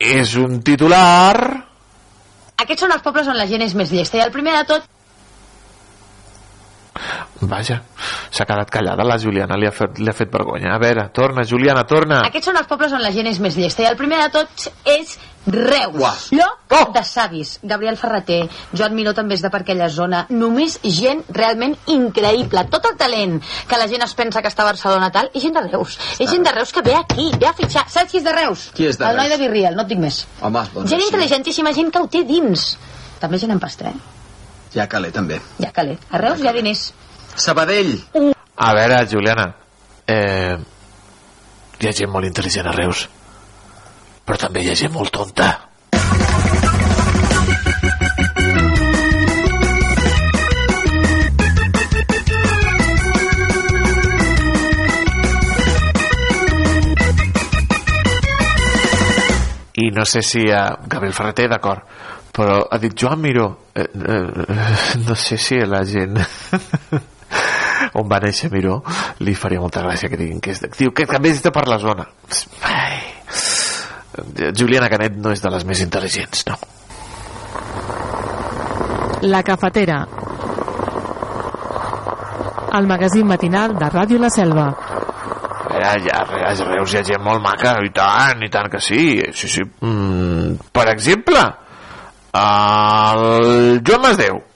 [0.00, 1.34] és un titular...
[2.60, 4.84] Aquests són els pobles on la gent és més llesta i el primer de tot
[7.40, 7.80] Vaja,
[8.34, 10.74] s'ha quedat callada la Juliana, li ha, fet, li ha fet vergonya.
[10.74, 12.20] A veure, torna, Juliana, torna.
[12.28, 14.68] Aquests són els pobles on la gent és més llesta i el primer de tots
[14.84, 15.16] és
[15.46, 15.96] Reus.
[15.96, 16.16] Uah.
[16.36, 16.90] Lloc oh.
[16.92, 17.54] de savis.
[17.62, 18.42] Gabriel Ferreter,
[18.76, 20.26] Joan Miró també és de per aquella zona.
[20.28, 22.66] Només gent realment increïble.
[22.74, 25.56] Tot el talent que la gent es pensa que està a Barcelona tal, és gent
[25.56, 25.96] de Reus.
[26.18, 27.86] És gent de Reus que ve aquí, ve a fitxar.
[27.88, 28.68] Saps qui és de Reus?
[28.76, 29.38] Qui és de el noi Reus?
[29.38, 30.22] de Virriel, no et dic més.
[30.44, 31.08] Home, doncs gent sí.
[31.08, 32.74] intel·ligentíssima, gent que ho té dins.
[33.20, 34.18] També gent en pastre, eh?
[34.74, 35.40] Ja calé, també.
[35.58, 35.96] Ja calé.
[36.10, 36.84] A Reus hi ha diners.
[37.34, 37.96] Sabadell.
[38.56, 39.48] A veure, Juliana,
[40.06, 40.56] eh,
[41.80, 43.06] hi ha gent molt intel·ligent a Reus,
[44.26, 45.50] però també hi ha gent molt tonta.
[59.80, 61.86] I no sé si a Gabriel Ferreter, d'acord,
[62.40, 66.16] però ha dit Joan Miró, eh, eh, no sé si la gent
[68.00, 68.78] on va néixer Miró
[69.20, 71.76] li faria molta gràcia que diguin que és d'actiu, que també és de per la
[71.82, 72.08] zona.
[72.64, 72.96] Ai.
[74.56, 76.56] Juliana Canet no és de les més intel·ligents, no.
[79.28, 80.00] La cafetera.
[82.80, 84.70] El magazín matinal de Ràdio La Selva.
[85.70, 89.20] Ja, ja, a Reus hi ha gent molt maca, i tant, i tant que sí.
[89.32, 89.64] sí, sí.
[89.84, 91.44] Mm, per exemple,
[92.32, 94.49] el Joan Masdeu.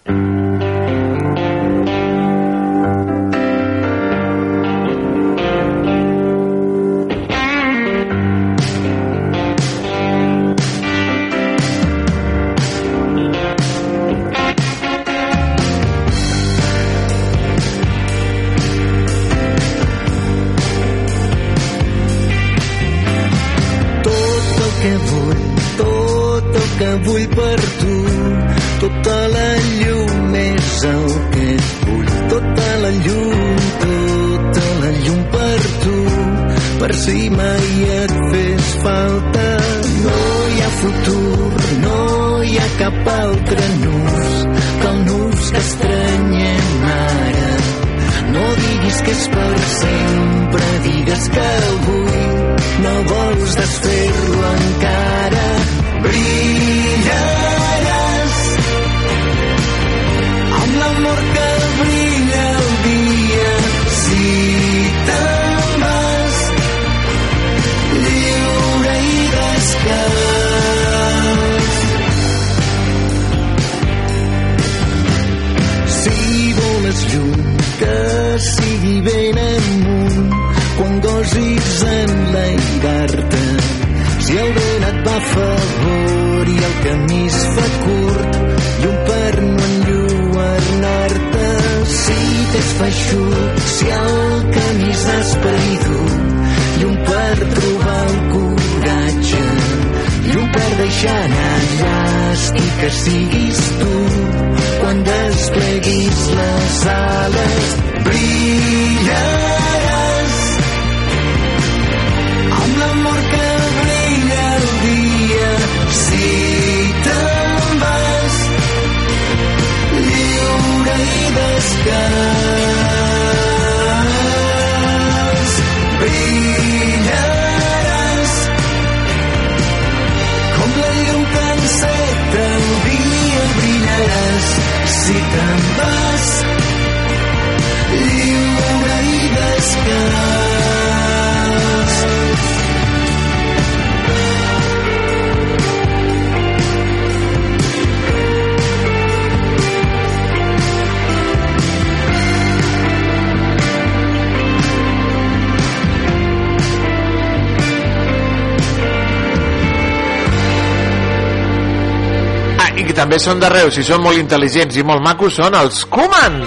[163.14, 166.38] També són de Reus i són molt intel·ligents i molt macos, són els Koeman.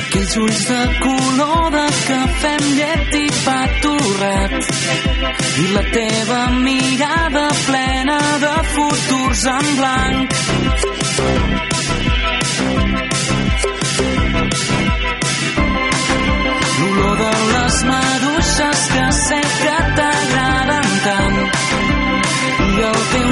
[0.00, 4.58] Aquells ulls de color de cafè amb llet i pa torrat
[5.62, 11.01] i la teva mirada plena de futurs en blanc.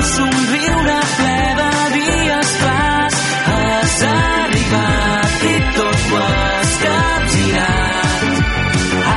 [0.01, 3.16] Teu somriure ple de dies clars
[3.48, 8.22] has arribat i tot ho has capgirat.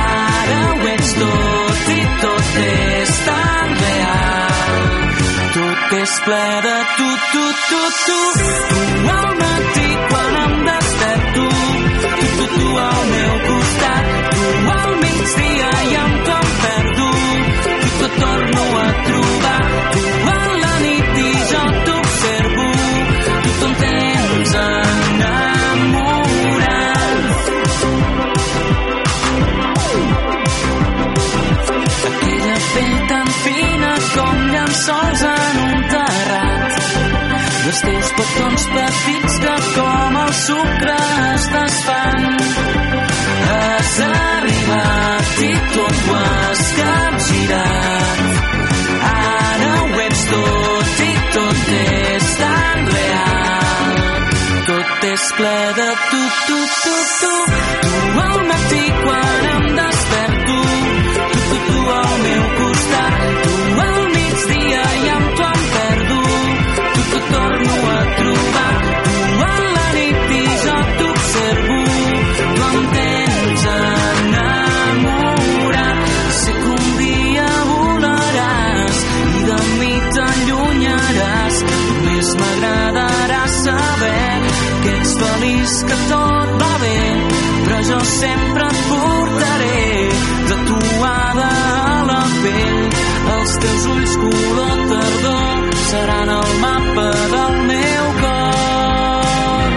[0.00, 4.78] Ara ho ets tot i tot és tan real.
[5.56, 8.73] Tot és ple de tu, tu, tu, tu tu
[37.84, 40.96] teus petons petits que com el sucre
[41.34, 42.26] es desfan.
[43.44, 48.22] Has arribat i tot ho has capgirat.
[49.10, 53.98] Ara ho ets tot i tot és tan real.
[54.70, 57.53] Tot és ple de tu, tu, tu, tu
[85.88, 86.96] que tot va bé
[87.64, 89.82] però jo sempre et portaré
[90.50, 91.50] tatuada
[91.82, 92.80] a la pell
[93.36, 99.70] els teus ulls color tardor seran el mapa del meu cor.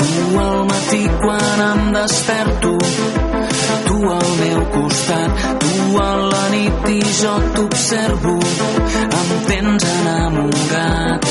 [0.00, 2.74] Tu al matí quan em desperto
[3.86, 8.36] tu al meu costat tu a la nit i jo t'observo
[9.20, 11.30] em tens enamorat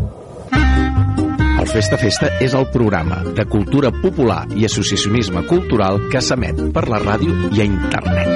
[1.61, 6.87] El Festa Festa és el programa de cultura popular i associacionisme cultural que s'emet per
[6.89, 8.31] la ràdio i a internet.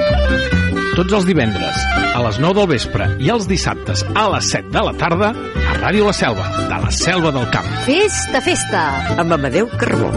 [0.94, 1.80] Tots els divendres,
[2.14, 5.74] a les 9 del vespre i els dissabtes a les 7 de la tarda, a
[5.80, 7.66] Ràdio La Selva, de la Selva del Camp.
[7.88, 8.84] Festa, festa!
[9.18, 10.14] Amb Amadeu Carbó.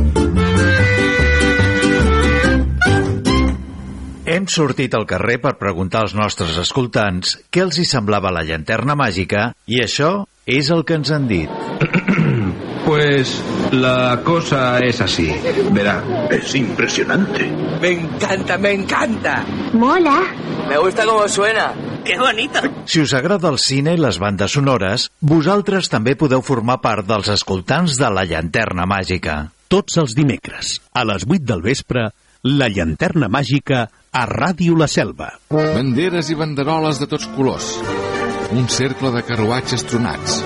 [4.29, 8.93] Hem sortit al carrer per preguntar als nostres escoltants què els hi semblava la llanterna
[8.93, 11.49] màgica i això és el que ens han dit.
[12.89, 13.39] Pues
[13.71, 15.31] la cosa es así.
[15.71, 17.45] Verá, es impresionante.
[17.79, 19.45] Me encanta, me encanta.
[19.73, 20.23] Mola.
[20.67, 21.71] Me gusta cómo suena.
[22.03, 22.59] ¡Qué bonito!
[22.85, 27.29] Si us agrada el cine i les bandes sonores, vosaltres també podeu formar part dels
[27.29, 29.35] escoltants de la llanterna màgica.
[29.69, 32.07] Tots els dimecres, a les 8 del vespre,
[32.41, 35.29] la llanterna màgica a Ràdio La Selva.
[35.53, 37.69] Banderes i banderoles de tots colors.
[38.49, 40.41] Un cercle de carruatges tronats.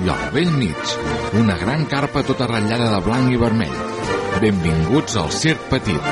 [0.00, 0.94] I al vell mig,
[1.32, 3.74] una gran carpa tota ratllada de blanc i vermell.
[4.40, 6.08] Benvinguts al Circ Petit.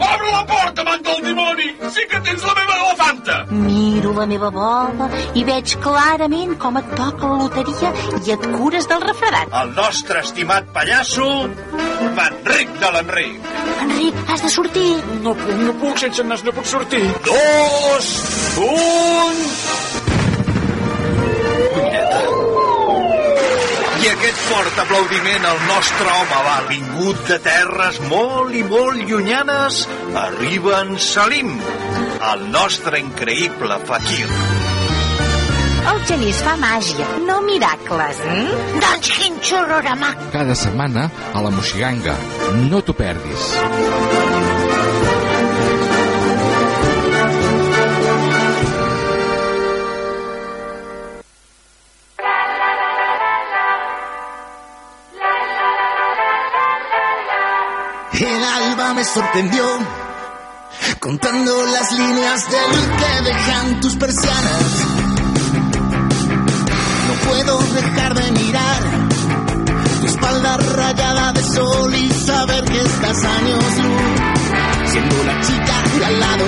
[0.00, 1.68] Obre la porta, man del dimoni!
[1.94, 3.38] Sí que tens la meva elefanta!
[3.50, 8.88] Miro la meva bola i veig clarament com et toca la loteria i et cures
[8.90, 9.52] del refredat.
[9.62, 11.30] El nostre estimat pallasso,
[12.18, 13.50] Manric de l'Enric.
[13.86, 14.88] Enric, has de sortir.
[15.24, 17.04] No puc, no puc, sense nas no puc sortir.
[17.26, 18.14] Dos,
[18.68, 20.18] un...
[24.30, 29.80] aquest fort aplaudiment al nostre home va vingut de terres molt i molt llunyanes,
[30.22, 31.50] arriba en Salim,
[32.28, 34.28] el nostre increïble fakir.
[35.90, 38.22] El genís fa màgia, no miracles.
[38.30, 38.78] Mm?
[38.86, 40.14] Doncs quin xurrorama.
[40.30, 42.14] Cada setmana a la Moxiganga.
[42.70, 43.50] No t'ho perdis.
[58.22, 59.64] El alba me sorprendió
[60.98, 64.84] contando las líneas de luz que dejan tus persianas.
[67.08, 68.82] No puedo dejar de mirar
[70.00, 76.04] tu espalda rayada de sol y saber que estás años luz, siendo la chica de
[76.04, 76.44] al lado.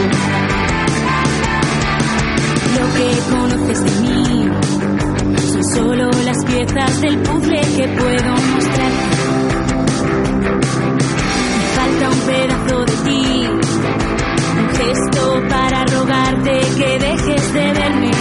[2.76, 4.50] Lo que conoces de mí
[5.50, 8.61] son solo las piezas del puzzle que puedo mostrar.
[12.32, 13.46] Pedazo de ti,
[14.58, 18.11] un gesto para rogarte que dejes de verme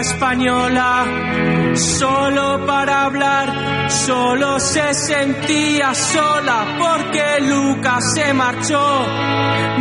[0.00, 1.04] española
[1.74, 9.06] solo para hablar, solo se sentía sola porque Lucas se marchó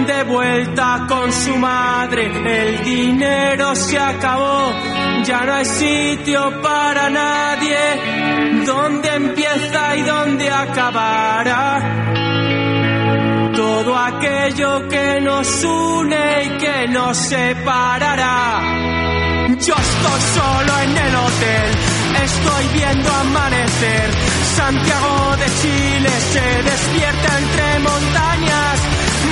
[0.06, 4.72] de vuelta con su madre, el dinero se acabó,
[5.24, 12.08] ya no hay sitio para nadie, dónde empieza y dónde acabará
[13.56, 18.77] todo aquello que nos une y que nos separará.
[19.60, 21.70] Yo estoy solo en el hotel,
[22.24, 24.12] estoy viendo amanecer.
[24.56, 28.80] Santiago de Chile se despierta entre montañas.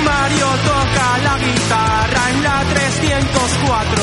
[0.04, 4.02] Mario toca la guitarra en la 304.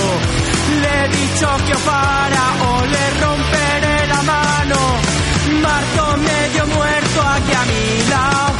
[0.82, 4.80] Le he dicho que para o le romperé la mano.
[5.61, 8.53] Marto medio muerto aquí a mi lado.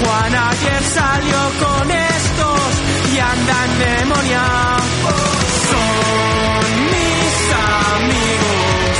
[0.00, 2.60] Juan ayer salió con estos
[3.12, 4.91] y anda endemoniado.
[8.12, 8.96] Amigos.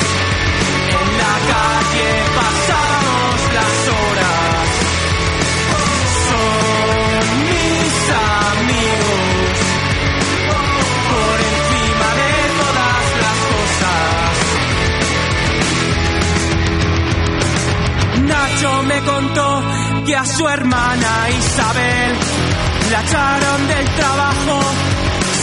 [1.01, 2.11] En la calle
[2.41, 4.67] pasamos las horas.
[6.29, 7.95] Son mis
[8.57, 9.57] amigos.
[11.13, 14.35] Por encima de todas las cosas.
[18.31, 19.49] Nacho me contó
[20.07, 22.11] que a su hermana Isabel
[22.91, 24.57] la echaron del trabajo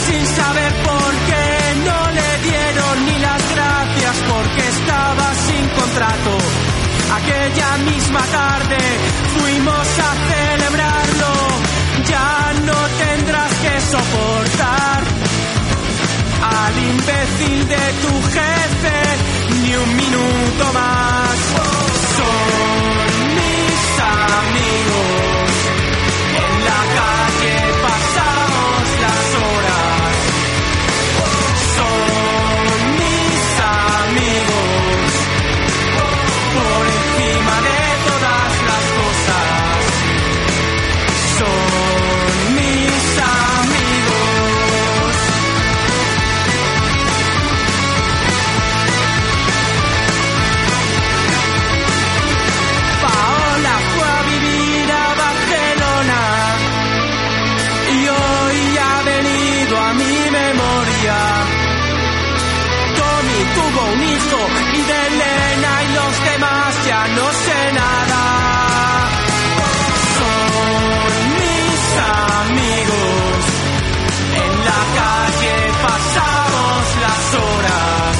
[0.06, 0.99] sin saber por
[4.40, 6.32] porque estaba sin contrato.
[7.18, 8.78] Aquella misma tarde
[9.36, 11.32] fuimos a celebrarlo,
[12.06, 15.02] ya no tendrás que soportar
[16.58, 18.98] al imbécil de tu jefe
[19.62, 21.36] ni un minuto más.
[22.16, 25.19] Son mis amigos.
[75.90, 78.19] Pasamos las horas.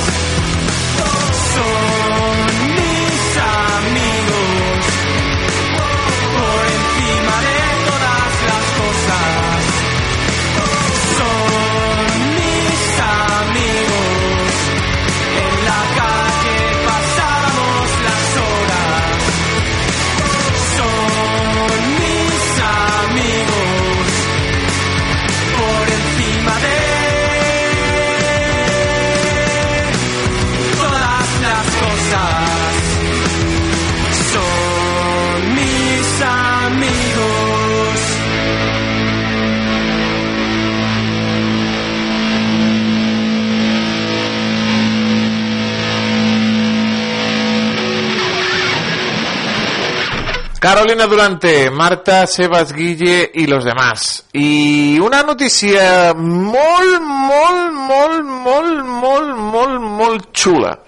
[50.61, 54.27] Carolina Durante, Marta, Sebas Guille y los demás.
[54.31, 60.79] Y una notícia molt, molt, molt, molt, molt, molt, molt xula.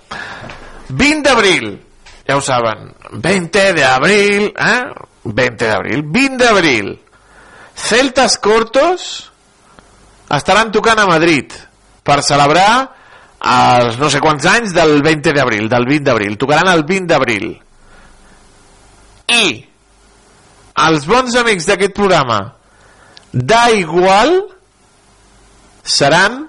[0.91, 1.81] 20 d'abril,
[2.29, 4.85] ja ho saben, 20 d'abril, eh?
[5.25, 6.93] 20 d'abril, 20 d'abril.
[7.75, 9.33] Celtas Cortos
[10.29, 11.49] estaran tocant a Madrid
[12.05, 12.93] per celebrar
[13.41, 16.37] els no sé quants anys del 20 d'abril, del 20 d'abril.
[16.37, 17.55] Tocaran el 20 d'abril.
[19.33, 19.73] I
[20.83, 22.41] els bons amics d'aquest programa
[23.33, 24.39] da igual
[25.83, 26.43] seran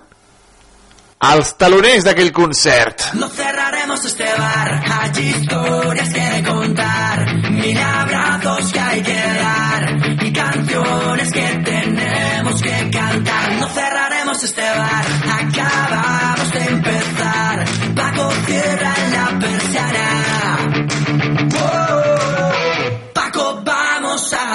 [1.23, 3.13] els taloners d'aquell concert.
[3.15, 10.33] No cerraremos este bar, hay historias que contar, mil abrazos que hay que dar y
[10.33, 13.53] canciones que tenemos que cantar.
[13.55, 15.42] No cerraremos este bar, acabamos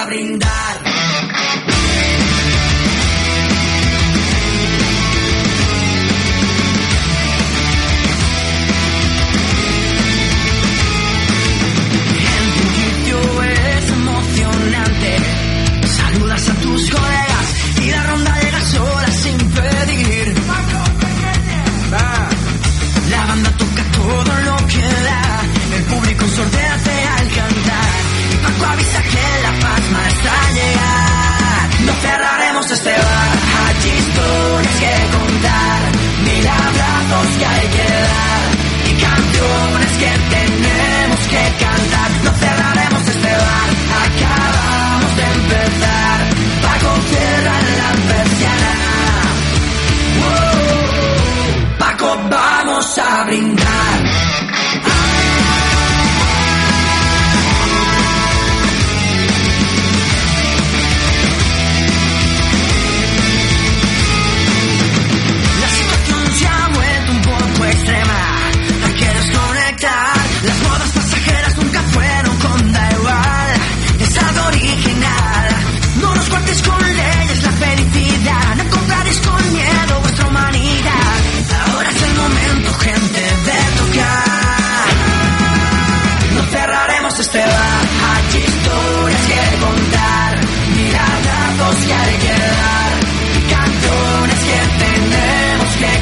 [0.09, 0.75] brindar.
[15.99, 17.47] Saludas a tus colegas
[17.83, 20.35] y la ronda llega sola sin pedir.
[23.09, 25.41] La banda toca todo lo que da.
[25.75, 27.89] El público sorteate al cantar.
[28.33, 29.58] Y Paco avisa que la
[29.95, 31.69] a llegar.
[31.85, 33.37] No cerraremos este bar.
[33.65, 35.81] Hay historias que contar.
[36.23, 38.47] Mil abrazos que hay que dar.
[38.89, 42.09] Y canciones que tenemos que cantar.
[42.23, 43.69] No cerraremos este bar.
[44.05, 46.19] Acabamos de empezar.
[46.61, 48.73] Paco cierra la persiana.
[51.79, 53.58] Paco, vamos a brindar.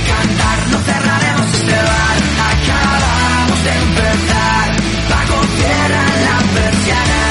[0.09, 2.17] Cantar, No cerraremos este bar.
[2.51, 4.67] Acabamos de empezar.
[5.09, 7.23] Bajo tierra la persiana.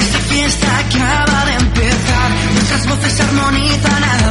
[0.00, 2.28] Esta fiesta acaba de empezar.
[2.54, 4.29] Nuestras voces se armonizan.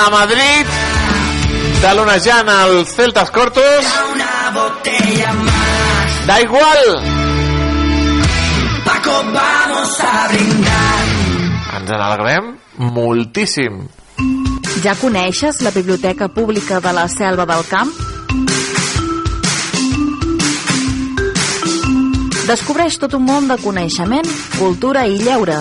[0.00, 0.66] A Madrid,
[1.82, 3.84] talonejant el Celtas Cortos.
[6.26, 6.78] Da igual!
[8.84, 11.04] Paco, vamos a brindar.
[11.76, 13.82] Ens n'alegrem moltíssim.
[14.82, 17.92] Ja coneixes la Biblioteca Pública de la Selva del Camp?
[22.48, 24.26] Descobreix tot un món de coneixement,
[24.56, 25.60] cultura i lleure.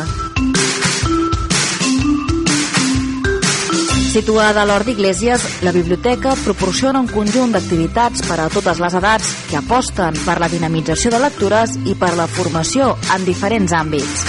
[4.09, 9.29] Situada a l'Hort d'Iglésies, la biblioteca proporciona un conjunt d'activitats per a totes les edats
[9.51, 14.25] que aposten per la dinamització de lectures i per la formació en diferents àmbits.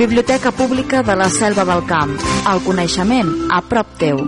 [0.00, 2.16] Biblioteca Pública de la Selva del Camp.
[2.50, 4.26] El coneixement a prop teu.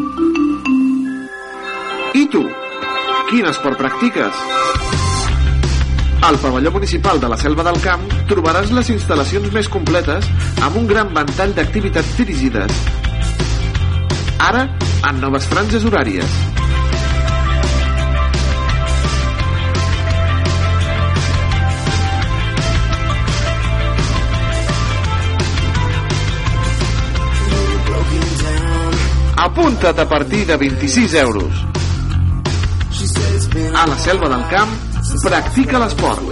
[2.14, 2.42] I tu?
[3.30, 4.40] Quin esport practiques?
[6.28, 10.28] Al pavelló municipal de la Selva del Camp trobaràs les instal·lacions més completes
[10.60, 12.76] amb un gran ventall d'activitats dirigides.
[14.44, 14.66] Ara,
[15.08, 16.38] en noves franges horàries.
[29.48, 31.71] Apunta't a partir de 26 euros.
[33.70, 34.72] A la Selva del Camp,
[35.22, 36.22] practica l'esport.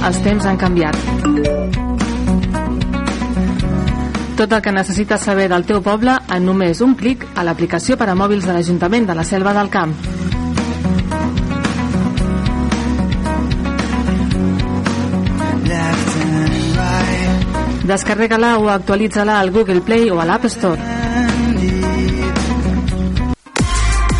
[0.00, 0.96] Els temps han canviat.
[4.38, 8.08] Tot el que necessites saber del teu poble en només un clic a l'aplicació per
[8.08, 10.19] a mòbils de l'Ajuntament de la Selva del Camp.
[17.90, 20.78] Descarrega-la o actualitza-la al Google Play o a l'App Store.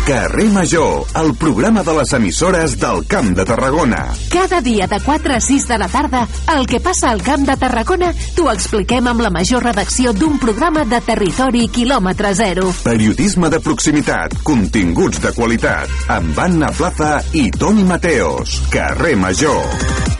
[0.05, 4.01] Carrer Major, el programa de les emissores del Camp de Tarragona.
[4.29, 7.55] Cada dia de 4 a 6 de la tarda, el que passa al Camp de
[7.55, 12.73] Tarragona t'ho expliquem amb la major redacció d'un programa de territori quilòmetre zero.
[12.83, 18.59] Periodisme de proximitat, continguts de qualitat, amb Anna Plaza i Toni Mateos.
[18.73, 20.10] Carrer Major.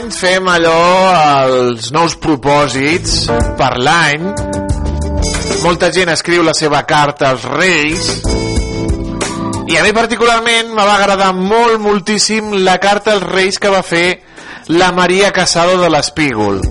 [0.00, 0.76] Any fem allò,
[1.44, 3.26] els nous propòsits
[3.58, 4.22] per l'any.
[5.60, 8.06] Molta gent escriu la seva carta als Reis.
[9.70, 13.82] I a mi particularment me va agradar molt, moltíssim la carta als Reis que va
[13.84, 14.20] fer
[14.72, 16.62] la Maria Casado de l'Espígol.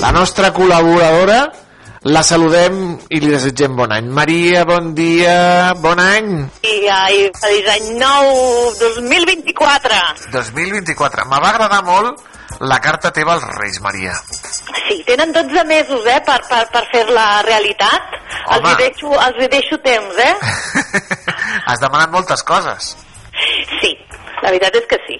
[0.00, 1.42] La nostra col·laboradora
[2.08, 2.76] la saludem
[3.12, 4.06] i li desitgem bon any.
[4.08, 6.30] Maria, bon dia, bon any.
[6.64, 10.00] I, ai, feliç any nou 2024.
[10.32, 11.26] 2024.
[11.28, 12.24] Me va agradar molt
[12.64, 14.16] la carta teva als Reis, Maria.
[14.88, 18.16] Sí, tenen 12 mesos, eh, per, per, per fer-la realitat.
[18.40, 18.72] Els Home.
[18.72, 20.34] hi, deixo, els hi deixo temps, eh?
[21.68, 22.94] Has demanat moltes coses,
[24.42, 25.18] la veritat és que sí.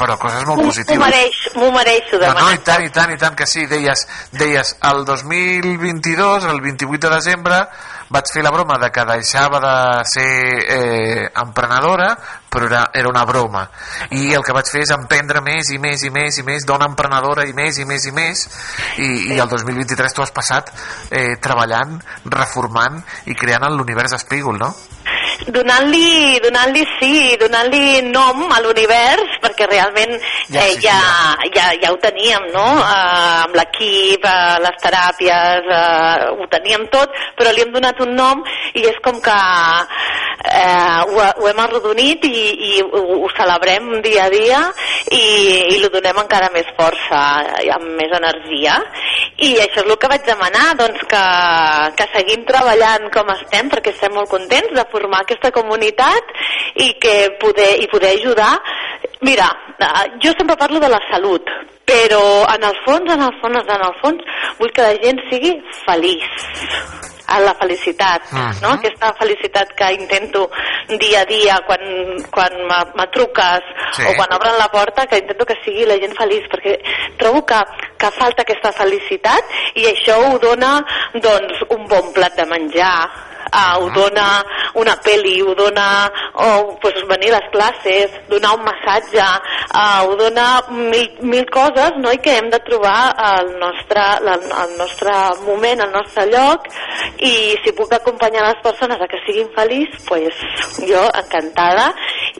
[0.00, 0.98] però coses molt M'ho m'ho positives.
[0.98, 2.54] mereix, m'ho mereixo No, no, demanar.
[2.54, 3.66] i tant, i tant, i tant que sí.
[3.66, 7.58] Deies, deies, el 2022, el 28 de desembre,
[8.10, 9.74] vaig fer la broma de que deixava de
[10.08, 10.30] ser
[10.66, 12.08] eh, emprenedora,
[12.50, 13.66] però era, era una broma.
[14.10, 16.88] I el que vaig fer és emprendre més i més i més i més, dona
[16.90, 18.46] emprenedora i més i més i més,
[18.98, 20.72] i, i el 2023 tu has passat
[21.10, 22.98] eh, treballant, reformant
[23.30, 24.72] i creant l'univers Espígol, no?
[25.48, 30.12] Donant-li donant sí, donant-li nom a l'univers, perquè realment
[30.52, 30.98] Ja eh, ja,
[31.54, 32.66] ja, ja ho teníem, no?
[32.80, 38.14] Eh, amb l'equip, eh, les teràpies, eh, ho teníem tot, però li hem donat un
[38.18, 39.38] nom i és com que
[40.44, 44.60] eh, ho, ho hem arrodonit i, i ho, ho celebrem dia a dia
[45.10, 45.24] i,
[45.74, 47.20] i lo donem encara més força
[47.64, 48.78] i amb més energia
[49.40, 51.24] i això és el que vaig demanar doncs que,
[51.98, 56.34] que seguim treballant com estem perquè estem molt contents de formar aquesta comunitat
[56.82, 58.52] i que poder, i poder ajudar
[59.22, 61.46] mira, eh, jo sempre parlo de la salut
[61.90, 64.22] però en el fons, en el fons, en el fons
[64.58, 66.26] vull que la gent sigui feliç
[67.30, 68.60] a la felicitat, Mhm.
[68.62, 68.70] no?
[68.74, 70.50] aquesta felicitat que intento
[70.98, 71.78] dia a dia quan,
[72.30, 73.62] quan me, me truques
[73.92, 74.02] Sí.
[74.02, 76.80] o quan obren la porta, que intento que sigui la gent feliç, perquè
[77.18, 77.60] trobo que,
[77.96, 83.08] que falta aquesta felicitat i això ho dona doncs, un bon plat de menjar,
[83.48, 84.26] uh, ho dona
[84.74, 89.26] una peli, ho dona o pues, venir a les classes, donar un massatge,
[89.74, 92.12] uh, ho dona mil, mil coses no?
[92.12, 95.16] i que hem de trobar el nostre, el, el nostre
[95.46, 96.68] moment, el nostre lloc
[97.18, 97.34] i
[97.64, 100.44] si puc acompanyar les persones a que siguin feliçs, pues,
[100.86, 101.90] jo encantada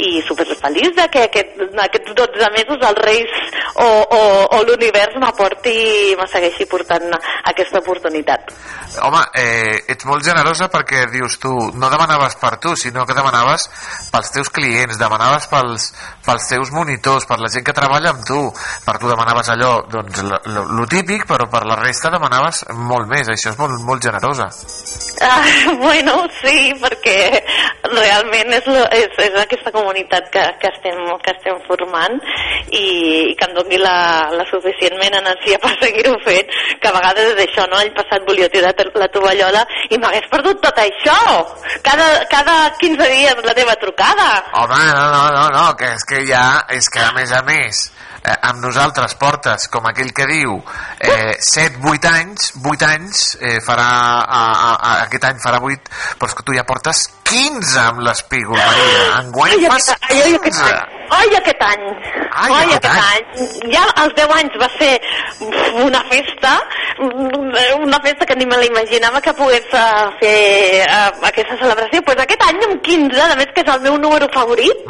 [0.01, 3.35] i superfeliç de que aquest, aquests 12 mesos els Reis
[3.75, 4.23] o, o,
[4.57, 5.77] o l'univers m'aporti,
[6.19, 7.11] me segueixi portant
[7.51, 8.53] aquesta oportunitat.
[9.07, 13.69] Home, eh, ets molt generosa perquè dius tu, no demanaves per tu, sinó que demanaves
[14.11, 15.91] pels teus clients, demanaves pels,
[16.31, 18.41] pels teus monitors, per la gent que treballa amb tu.
[18.87, 23.29] Per tu demanaves allò, doncs, lo, típic, però per la resta demanaves molt més.
[23.31, 24.51] Això és molt, molt generosa.
[25.21, 25.45] Ah,
[25.85, 27.19] bueno, sí, perquè
[27.91, 32.17] realment és, lo, és, és aquesta comunitat que, que, estem, que estem formant
[32.71, 32.85] i,
[33.33, 37.43] i que em doni la, la suficientment energia per seguir-ho fent, que a vegades és
[37.47, 37.81] això, no?
[37.81, 41.19] L'any passat volia tirar la tovallola i m'hagués perdut tot això!
[41.85, 44.29] Cada, cada 15 dies la teva trucada!
[44.63, 47.85] Home, no, no, no, no, que és que ja, és que a més a més,
[48.23, 50.59] eh, amb nosaltres portes, com aquell que diu,
[50.99, 53.89] eh, 7-8 anys, 8 anys, eh, farà,
[54.25, 58.01] a, a, a, aquest any farà 8, però és que tu ja portes 15 amb
[58.07, 59.21] l'espígol, Maria.
[59.21, 60.73] Enguany Ai, fas aquest, ai, ai, aquest 15.
[60.73, 60.99] any.
[61.11, 61.85] Ai, aquest any.
[62.31, 63.73] Ai, Ai, aquest aquest any.
[63.75, 64.91] Ja als 10 anys va ser
[65.83, 66.53] una festa,
[67.81, 69.85] una festa que ni me la imaginava que pogués eh,
[70.23, 70.37] fer
[70.85, 72.03] eh, aquesta celebració.
[72.07, 74.85] Pues aquest any amb 15, a més que és el meu número favorit,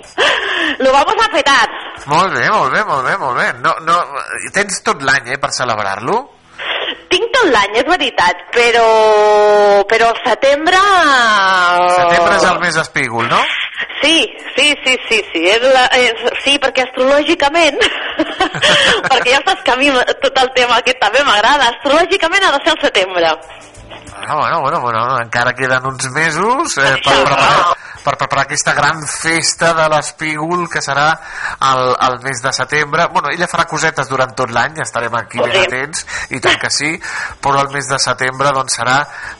[0.84, 1.64] lo vamos a petar.
[2.10, 3.50] Molt bé, molt bé, molt bé, molt bé.
[3.64, 4.00] No, no,
[4.54, 6.22] tens tot l'any, eh, per celebrar-lo?
[7.14, 8.86] Tinc tot l'any, és veritat, però,
[9.86, 10.80] però al setembre...
[11.94, 13.38] Setembre és el mes espígol, no?
[14.00, 14.16] Sí,
[14.56, 17.78] sí, sí, sí, sí, és la, és, sí perquè astrològicament,
[19.10, 19.92] perquè ja saps que a mi
[20.24, 23.30] tot el tema aquest també m'agrada, astrològicament ha de ser al setembre.
[24.10, 29.00] Bueno, bueno, bueno, bueno, encara queden uns mesos eh, per, preparar, per preparar aquesta gran
[29.08, 31.08] festa de l'espígol que serà
[31.70, 33.08] el, el mes de setembre.
[33.12, 36.04] Bueno, ella farà cosetes durant tot l'any, estarem aquí ben atents,
[36.36, 36.92] i tant que sí,
[37.40, 38.98] però el mes de setembre doncs, serà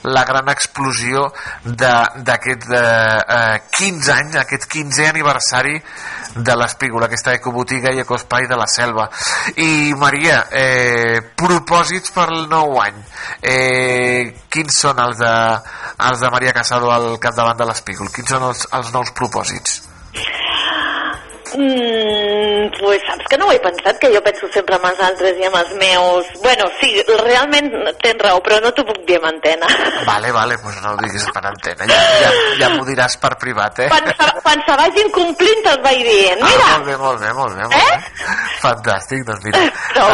[0.09, 1.27] la gran explosió
[1.65, 5.79] d'aquest eh, 15 anys, aquest 15è aniversari
[6.35, 9.07] de l'espígol, aquesta ecobotiga i ecospai de la selva.
[9.55, 13.01] I Maria, eh, propòsits per el nou any.
[13.41, 15.33] Eh, quins són els de,
[16.09, 18.11] els de Maria Casado al capdavant de l'espígol?
[18.11, 19.94] Quins són els, els nous propòsits?
[21.57, 25.37] Mm, pues saps que no ho he pensat, que jo penso sempre en els altres
[25.39, 26.25] i en els meus...
[26.43, 26.89] Bueno, sí,
[27.23, 27.69] realment
[28.03, 29.67] tens raó, però no t'ho puc dir en antena.
[30.07, 31.87] Vale, vale, pues no ho diguis per antena.
[31.89, 33.89] Ja, ja, ja m'ho diràs per privat, eh?
[33.93, 34.11] Quan,
[34.43, 36.43] quan se vagin complint te'ls vaig dient.
[36.43, 37.63] Ah, Mira, molt bé, molt bé, molt bé.
[37.63, 37.95] Molt Eh?
[37.95, 38.35] bé.
[38.65, 39.63] Fantàstic, doncs mira.
[39.95, 40.07] No.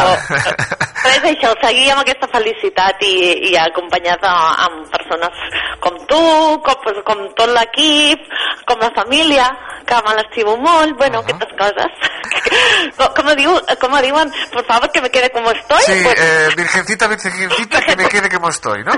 [1.11, 3.13] és això, seguir amb aquesta felicitat i,
[3.51, 5.43] i acompanyat a- amb persones
[5.81, 6.21] com tu,
[6.65, 8.21] com, com tot l'equip,
[8.69, 9.47] com la família,
[9.87, 11.91] que me l'estimo molt, bueno, aquestes coses.
[12.97, 15.81] com, com, diu, com diuen, por favor, que me quede como estoy.
[15.85, 18.93] Sí, pues, eh, virgencita, virgencita, que me quede como estoy, ¿no?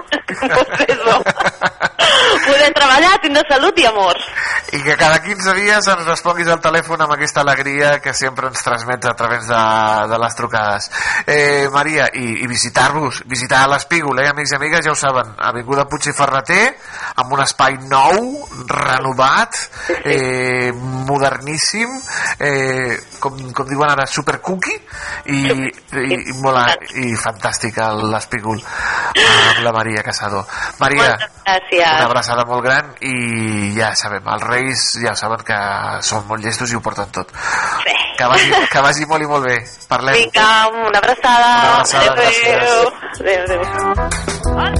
[2.46, 4.18] poder treballar, tindre salut i amor.
[4.74, 8.64] I que cada 15 dies ens responguis al telèfon amb aquesta alegria que sempre ens
[8.66, 9.64] transmets a través de,
[10.10, 10.90] de les trucades.
[11.28, 15.86] Eh, Maria, i, i visitar-vos, visitar l'Espígol, eh, amics i amigues, ja ho saben, Avinguda
[15.90, 16.64] Puig i Ferreter,
[17.22, 19.60] amb un espai nou, renovat,
[20.04, 21.94] eh, moderníssim,
[22.40, 24.76] eh, com, com diuen ara, super cookie,
[25.26, 28.60] i, i, i, molt, i fantàstic el- l'Espígol,
[29.14, 30.46] amb la Maria Casado.
[30.80, 31.14] Maria,
[31.46, 31.96] Gràcies.
[31.98, 35.58] una abraçada molt gran i ja sabem, els reis ja saben que
[36.02, 37.32] són molt llestos i ho porten tot.
[38.18, 39.58] Que vagi, que vagi molt i molt bé.
[39.90, 40.14] Parlem.
[40.14, 41.54] Vinga, una abraçada.
[41.58, 42.92] Una abraçada, adéu.
[43.20, 44.80] Adéu, adéu.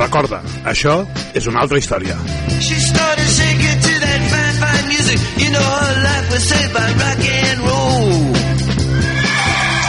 [0.00, 0.94] Recorda, això
[1.36, 2.14] és una altra història.
[2.66, 5.18] She started shaking to that fine, fine music.
[5.42, 8.08] You know her life was saved by rock and roll.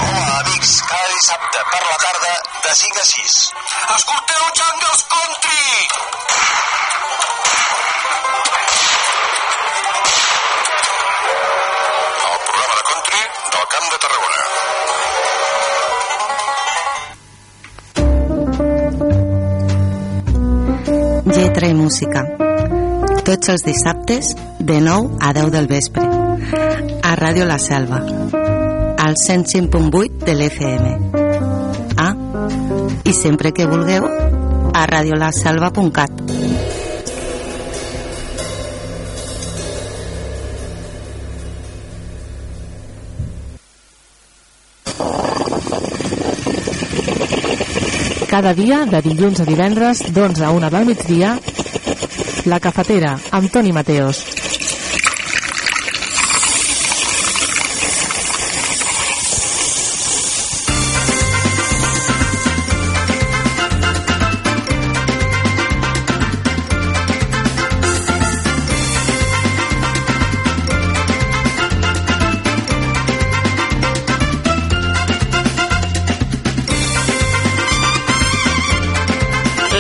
[0.02, 0.74] Hola, amics.
[0.92, 2.34] Cada dissabte per la tarda
[2.68, 3.40] de 5 a 6.
[4.00, 6.21] Escolteu Jungles Country!
[21.72, 22.26] I música.
[23.26, 26.04] Tots els dissabtes, de 9 a 10 del vespre.
[26.04, 28.02] A Ràdio La Selva.
[29.02, 30.86] Al 105.8 de l'FM.
[31.98, 32.14] Ah,
[33.04, 34.08] i sempre que vulgueu,
[34.74, 36.22] a radiolaselva.cat.
[48.32, 51.34] Cada dia, de dilluns a divendres, d'11 a 1 del migdia,
[52.46, 54.26] La Cafetera, amb Toni Mateos.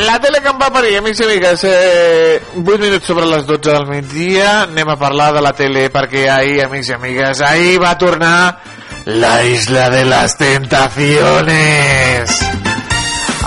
[0.05, 0.97] La tele que em va parir,
[2.53, 6.65] 8 minuts sobre les 12 del migdia, anem a parlar de la tele perquè ahir,
[6.65, 8.59] amics i amigues, ahir va tornar
[9.05, 12.39] la Isla de las Tentaciones.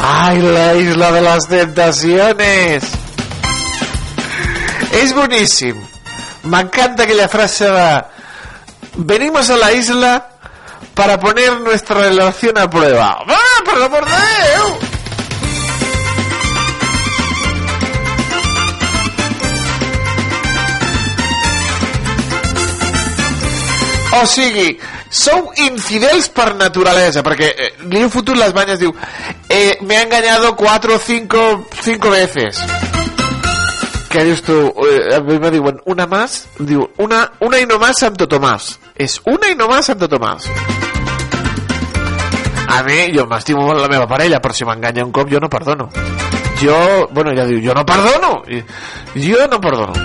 [0.00, 2.84] Ai, la Isla de las Tentaciones.
[5.02, 5.76] És boníssim.
[6.44, 8.04] M'encanta aquella frase de
[8.96, 10.28] venimos a la isla
[10.94, 13.18] para poner nuestra relación a prueba.
[13.26, 14.83] ¡Ah, pero por Déu!
[24.14, 24.76] O sigui,
[25.10, 28.92] sou infidels per naturalesa, perquè eh, heu fotut les banyes, diu,
[29.48, 32.60] eh, me ha engañado cuatro o cinco, cinco veces.
[34.14, 34.54] Què dius tu?
[34.86, 36.44] Eh, a mi me diuen, una más?
[36.60, 38.76] Diu, una, una i no más Santo Tomàs.
[38.94, 40.46] És una i no más Santo Tomàs.
[42.70, 45.50] A mi, jo m'estimo molt la meva parella, però si m'enganya un cop jo no
[45.50, 45.88] perdono.
[46.62, 48.44] Jo, bueno, ja diu, jo no perdono.
[49.18, 49.98] Jo no perdono.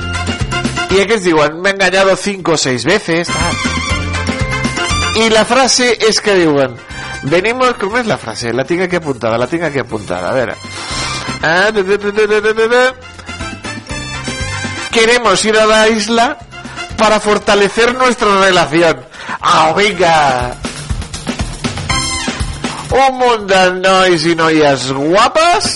[0.89, 3.88] I aquests diuen, me he engañado cinco o seis veces, tal.
[5.19, 6.77] Y la frase es que diuen
[7.23, 8.53] venimos, ¿cómo es la frase?
[8.53, 10.55] La tengo aquí apuntada, la tengo aquí apuntada, a ver.
[11.43, 11.71] Ah.
[14.91, 16.37] Queremos ir a la isla
[16.97, 19.05] para fortalecer nuestra relación.
[19.41, 20.55] ¡Ah, venga!
[22.89, 25.67] Un munt de nois i noies guapes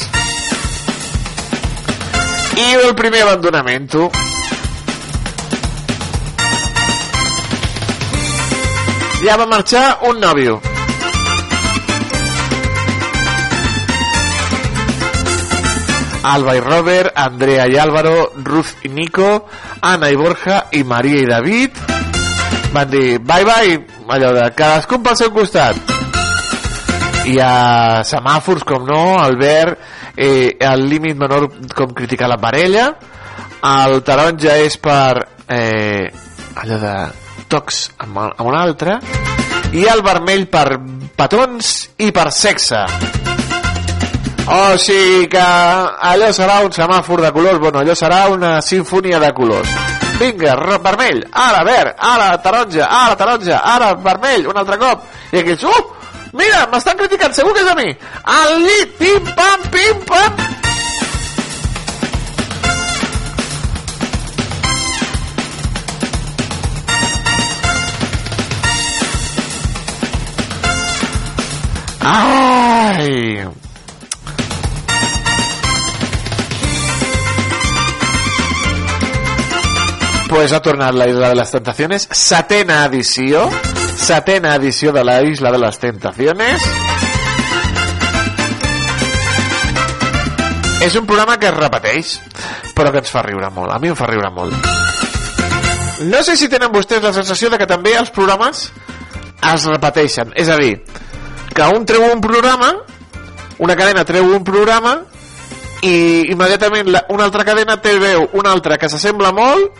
[2.57, 3.91] i el primer abandonament,
[9.23, 10.59] ja va marxar un nòvio.
[16.23, 19.47] Alba i Robert, Andrea i Álvaro, Ruth i Nico,
[19.81, 21.81] Ana i Borja i Maria i David
[22.73, 25.77] van dir bye bye, allò de cadascun pel seu costat.
[27.29, 29.79] Hi ha semàfors, com no, Albert,
[30.17, 32.89] eh, el límit menor com criticar la parella,
[33.63, 36.09] el taronja és per eh,
[36.59, 36.95] allò de
[37.53, 38.97] tocs amb, amb un altre
[39.73, 40.67] i el vermell per
[41.17, 42.83] petons i per sexe.
[44.43, 45.43] O sigui que
[46.09, 47.61] allò serà un semàfor de colors.
[47.63, 49.69] Bueno, allò serà una sinfonia de colors.
[50.19, 55.07] Vinga, vermell, ara verd ara taronja, ara taronja ara vermell, un altre cop.
[55.31, 57.89] I aquells, uh, mira, m'estan criticant segur que és a mi.
[58.35, 60.72] Al llit, pim pam, pim pam
[72.03, 73.47] Ai!
[80.27, 83.45] Pues ha tornat la Isla de les Tentaciones, setena edició,
[83.95, 86.65] setena edició de la Isla de les Tentaciones.
[90.83, 92.17] És un programa que es repeteix,
[92.75, 93.71] però que ens fa riure molt.
[93.71, 94.57] A mi em fa riure molt.
[96.09, 98.65] No sé si tenen vostès la sensació de que també els programes
[99.53, 100.33] es repeteixen.
[100.35, 100.73] És a dir,
[101.53, 102.73] que un treu un programa,
[103.59, 104.97] una cadena treu un programa
[105.83, 109.71] i immediatament la, una altra cadena té veu una altra que s'assembla molt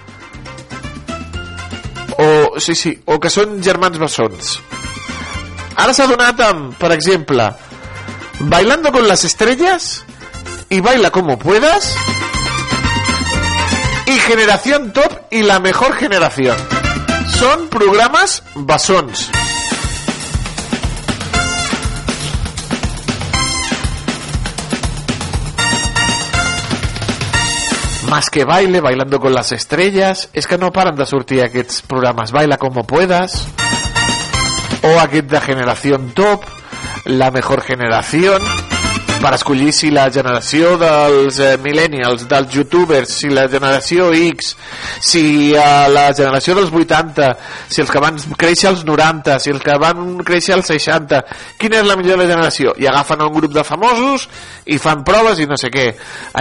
[2.17, 4.57] o, sí, sí, o que són germans bessons.
[5.81, 7.49] Ara s'ha donat amb, per exemple,
[8.39, 10.03] Bailando con las estrellas
[10.69, 11.95] y Baila como puedas
[14.05, 16.57] y Generación Top y la mejor generación.
[17.39, 19.29] Son programas basons.
[28.13, 32.29] Más que baile, bailando con las estrellas, és que no paren de sortir aquests programes.
[32.29, 33.47] Baila como puedas,
[34.85, 36.45] o aquest de generació top,
[37.09, 38.37] la mejor generació,
[39.23, 44.51] per escollir si la generació dels eh, millennials, dels youtubers, si la generació X,
[44.99, 45.23] si
[45.55, 47.29] eh, la generació dels 80,
[47.71, 51.21] si els que van créixer als 90, si els que van créixer als 60,
[51.61, 52.75] quina és la millor generació?
[52.75, 54.27] I agafen un grup de famosos
[54.67, 55.87] i fan proves i no sé què.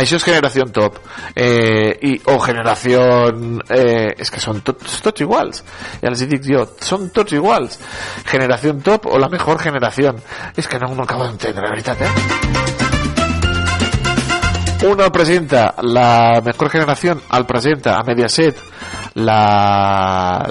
[0.02, 0.98] Això és generació top.
[1.36, 3.06] Eh, i, o generació...
[3.72, 5.62] Eh, és que són tots, tots iguals.
[6.02, 7.78] Ja els dic jo, són tots iguals.
[8.28, 10.16] Generació top o la mejor generació.
[10.56, 12.71] És que no, no acabo d'entendre, la veritat, eh?
[14.84, 18.56] Uno presenta la mejor generación, al presenta a Mediaset
[19.14, 20.44] la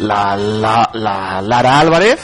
[0.00, 2.20] la, la, la Lara Álvarez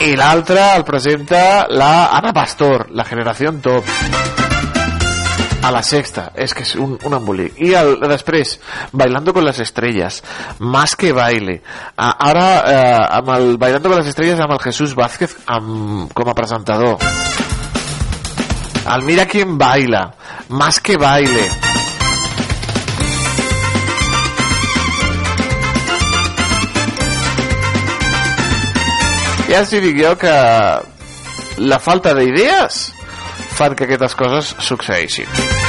[0.00, 3.84] i l'altre el presenta la Ana Pastor, la generació top.
[5.60, 8.56] A la sexta, és que és un, un embolic i el, després,
[8.96, 10.22] Bailando con las estrellas
[10.58, 11.60] Más que baile.
[11.98, 16.96] Ah, ara eh, Bailando con las estrellas amb el Jesús Vázquez amb, com a presentador
[18.86, 20.14] el Mira quién baila
[20.48, 21.50] Más que baile.
[29.50, 30.34] Ja els dic jo que
[31.66, 32.84] la falta d'idees
[33.58, 35.59] fan que aquestes coses succeeixin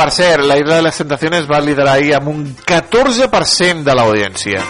[0.00, 4.62] Per cert, la Isla de les Tentaciones va liderar ahir amb un 14% de l'audiència.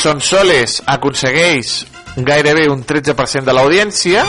[0.00, 1.74] Sonsoles aconsegueix
[2.16, 4.24] gairebé un 13% de l'audiència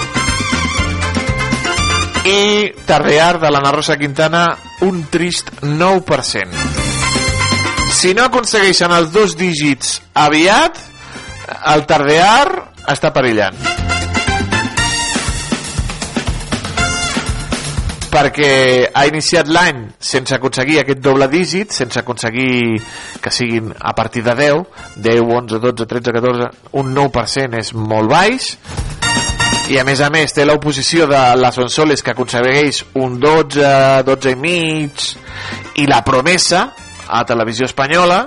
[2.27, 4.43] i Tardear de l'Anna Rosa Quintana
[4.83, 6.67] un trist 9%.
[8.01, 10.75] Si no aconsegueixen els dos dígits aviat,
[11.71, 12.49] el Tardear
[12.91, 13.86] està perillant.
[18.17, 22.79] Perquè ha iniciat l'any sense aconseguir aquest doble dígit, sense aconseguir
[23.21, 24.63] que siguin a partir de 10,
[24.95, 26.49] 10, 11, 12, 13, 14,
[26.81, 28.49] un 9% és molt baix,
[29.69, 33.71] i a més a més té l'oposició de les Sonsoles que aconsegueix un 12,
[34.07, 35.09] 12 i mig,
[35.77, 36.69] i la promesa
[37.07, 38.23] a Televisió Espanyola,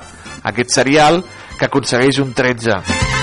[0.53, 1.25] aquest serial,
[1.59, 3.20] que aconsegueix un 13.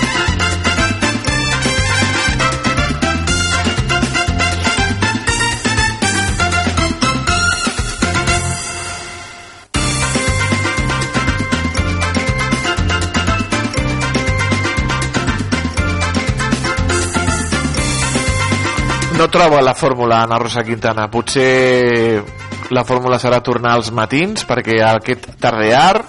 [19.18, 21.10] No troba la fórmula Ana Rosa Quintana.
[21.10, 22.24] Potser
[22.70, 26.04] la fórmula serà tornar als matins perquè aquest tardear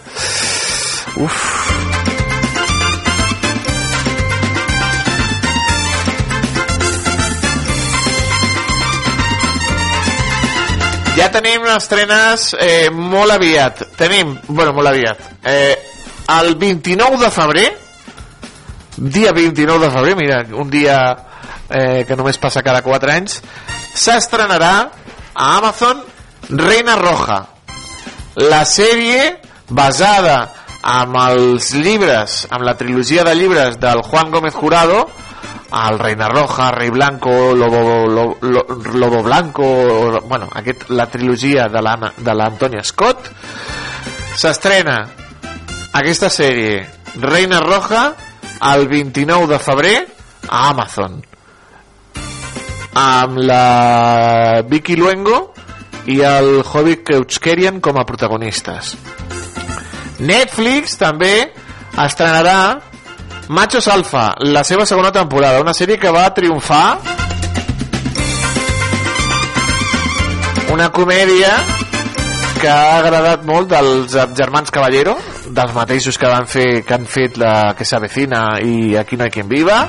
[1.16, 1.38] uf.
[11.16, 13.86] Ja tenim estrenes eh, molt aviat.
[13.98, 15.24] Tenim, bueno, molt aviat.
[15.42, 15.74] Eh,
[16.38, 17.68] el 29 de febrer
[18.98, 21.16] dia 29 de febrer mira, un dia
[21.70, 23.40] eh, que només passa cada 4 anys
[23.94, 24.74] s'estrenarà
[25.34, 26.02] a Amazon
[26.48, 27.42] Reina Roja.
[28.48, 29.36] La sèrie
[29.68, 30.38] basada
[30.88, 35.08] amb els llibres amb la trilogia de llibres del Juan Gómez Jurado
[35.68, 38.38] el Reina Roja, Rei Blanco Lobo, Lobo,
[38.94, 43.28] Lobo Blanco bueno, aquest, la trilogia de l'Antònia Scott
[44.38, 45.02] s'estrena
[45.92, 46.86] aquesta sèrie
[47.20, 48.14] Reina Roja
[48.72, 49.96] el 29 de febrer
[50.48, 51.20] a Amazon
[52.98, 55.38] amb la Vicky Luengo
[56.10, 58.96] i el Hobbit Keuchkerian com a protagonistes.
[60.18, 61.32] Netflix també
[61.94, 62.58] estrenarà
[63.48, 66.98] Machos Alfa, la seva segona temporada, una sèrie que va triomfar
[70.74, 71.54] una comèdia
[72.58, 75.14] que ha agradat molt dels germans Caballero,
[75.48, 79.30] dels mateixos que van fer que han fet la que s'avecina i Aquí no hay
[79.30, 79.86] quien viva.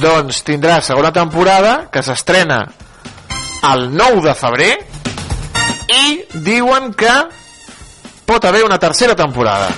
[0.00, 2.62] doncs tindrà segona temporada que s'estrena
[3.70, 4.72] el 9 de febrer
[5.92, 7.12] i diuen que
[8.24, 9.68] pot haver una tercera temporada.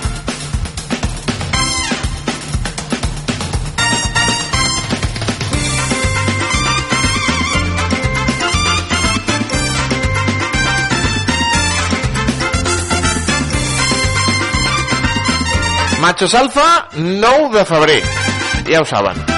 [15.99, 18.03] Machos Alfa, 9 de febrer.
[18.67, 19.32] Ja ho saben.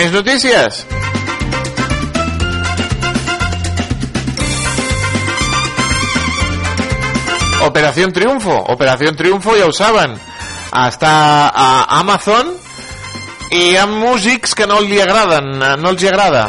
[0.00, 0.86] Més notícies?
[7.66, 8.54] Operación Triunfo.
[8.72, 10.14] Operación Triunfo, ja ho saben,
[10.86, 11.12] està
[11.52, 11.66] a
[11.98, 12.48] Amazon
[13.50, 15.52] i hi ha músics que no li agraden,
[15.84, 16.46] no els hi agrada.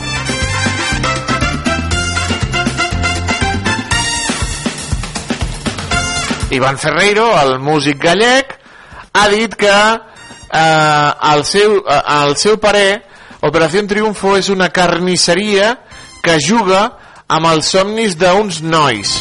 [6.56, 8.56] Ivan Ferreiro, el músic gallec,
[9.12, 13.11] ha dit que eh, el, seu, eh, el seu parer
[13.42, 15.74] Operació Triunfo és una carnisseria
[16.22, 16.84] que juga
[17.32, 19.16] amb els somnis d'uns nois.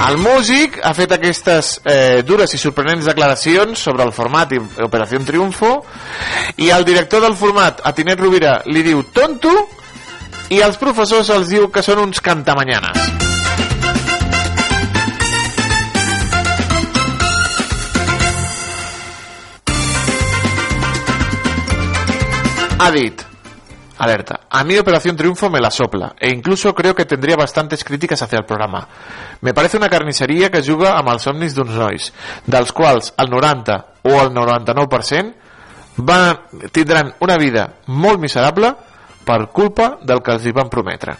[0.00, 5.20] El músic ha fet aquestes eh, dures i sorprenents declaracions sobre el format i Operació
[5.26, 5.74] Triunfo
[6.62, 9.52] i el director del format, Atinet Rovira, li diu tonto
[10.50, 13.19] i als professors els diu que són uns cantamanyanes.
[22.82, 23.20] Ha dit,
[23.98, 28.22] alerta, a mí Operación Triunfo me la sopla e incluso creo que tendría bastantes críticas
[28.22, 28.88] hacia el programa.
[29.42, 32.06] Me parece una carnisseria que juga amb els somnis d'uns nois,
[32.46, 33.76] dels quals el 90
[34.08, 35.34] o el 99%
[35.96, 36.40] van,
[36.72, 38.72] tindran una vida molt miserable
[39.28, 41.18] per culpa del que els hi van prometre.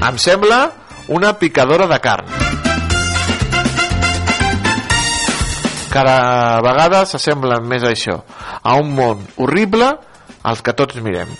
[0.00, 0.62] Em sembla
[1.12, 2.69] una picadora de carn.
[5.90, 8.20] Cada vegada s'assemblen més a això,
[8.62, 9.90] a un món horrible
[10.46, 11.32] als que tots mirem.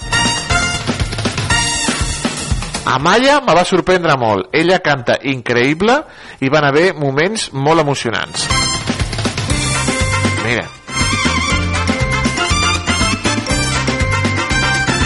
[2.91, 4.49] Amaya me va sorprendre molt.
[4.57, 6.01] Ella canta increïble
[6.43, 8.49] i van haver moments molt emocionants.
[10.43, 10.67] Mira.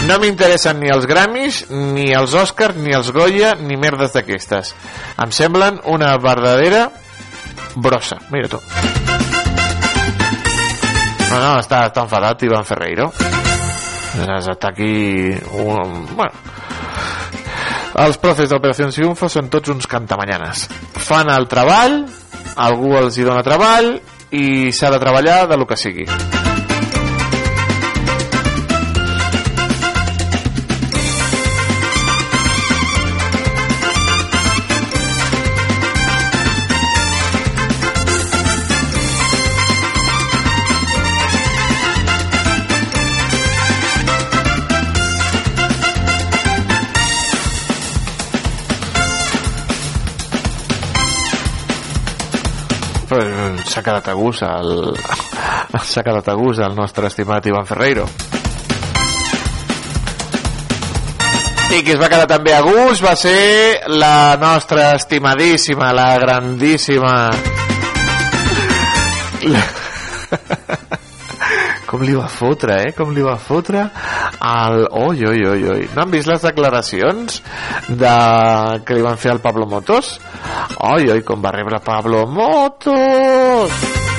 [0.05, 4.75] No m'interessen ni els Grammys, ni els Oscars, ni els Goya, ni merdes d'aquestes.
[5.21, 6.87] Em semblen una verdadera
[7.75, 8.21] brossa.
[8.31, 8.61] Mira tu.
[11.29, 13.09] No, no, està, està enfadat Ivan Ferreiro.
[14.15, 15.33] Està aquí...
[15.59, 16.45] Un, bueno,
[18.05, 20.65] els profes d'Operació Triunfo són tots uns cantamanyanes.
[21.07, 22.01] Fan el treball,
[22.67, 23.93] algú els hi dona treball
[24.35, 26.07] i s'ha de treballar de lo que sigui.
[53.65, 54.95] S'ha quedat a gust el...
[55.91, 58.07] s'ha quedat a gust el nostre estimat Ivan Ferreiro.
[61.75, 67.15] I qui es va quedar també a gust va ser la nostra estimadíssima, la grandíssima
[69.55, 69.63] la...
[71.89, 72.93] com li va fotre, eh?
[72.97, 74.87] Com li va fotre el...
[74.89, 75.87] Oi, oi, oi, oi.
[75.95, 77.41] No han vist les declaracions
[77.89, 78.15] de...
[78.85, 80.17] que li van fer al Pablo Motos?
[80.79, 84.14] Oi, oi, com va rebre Pablo Motos!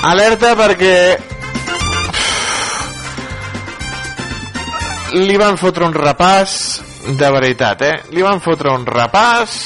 [0.00, 0.94] Alerta perquè
[5.20, 6.54] li van fotre un repàs
[7.18, 7.96] de veritat, eh?
[8.14, 9.58] Li van fotre un repàs.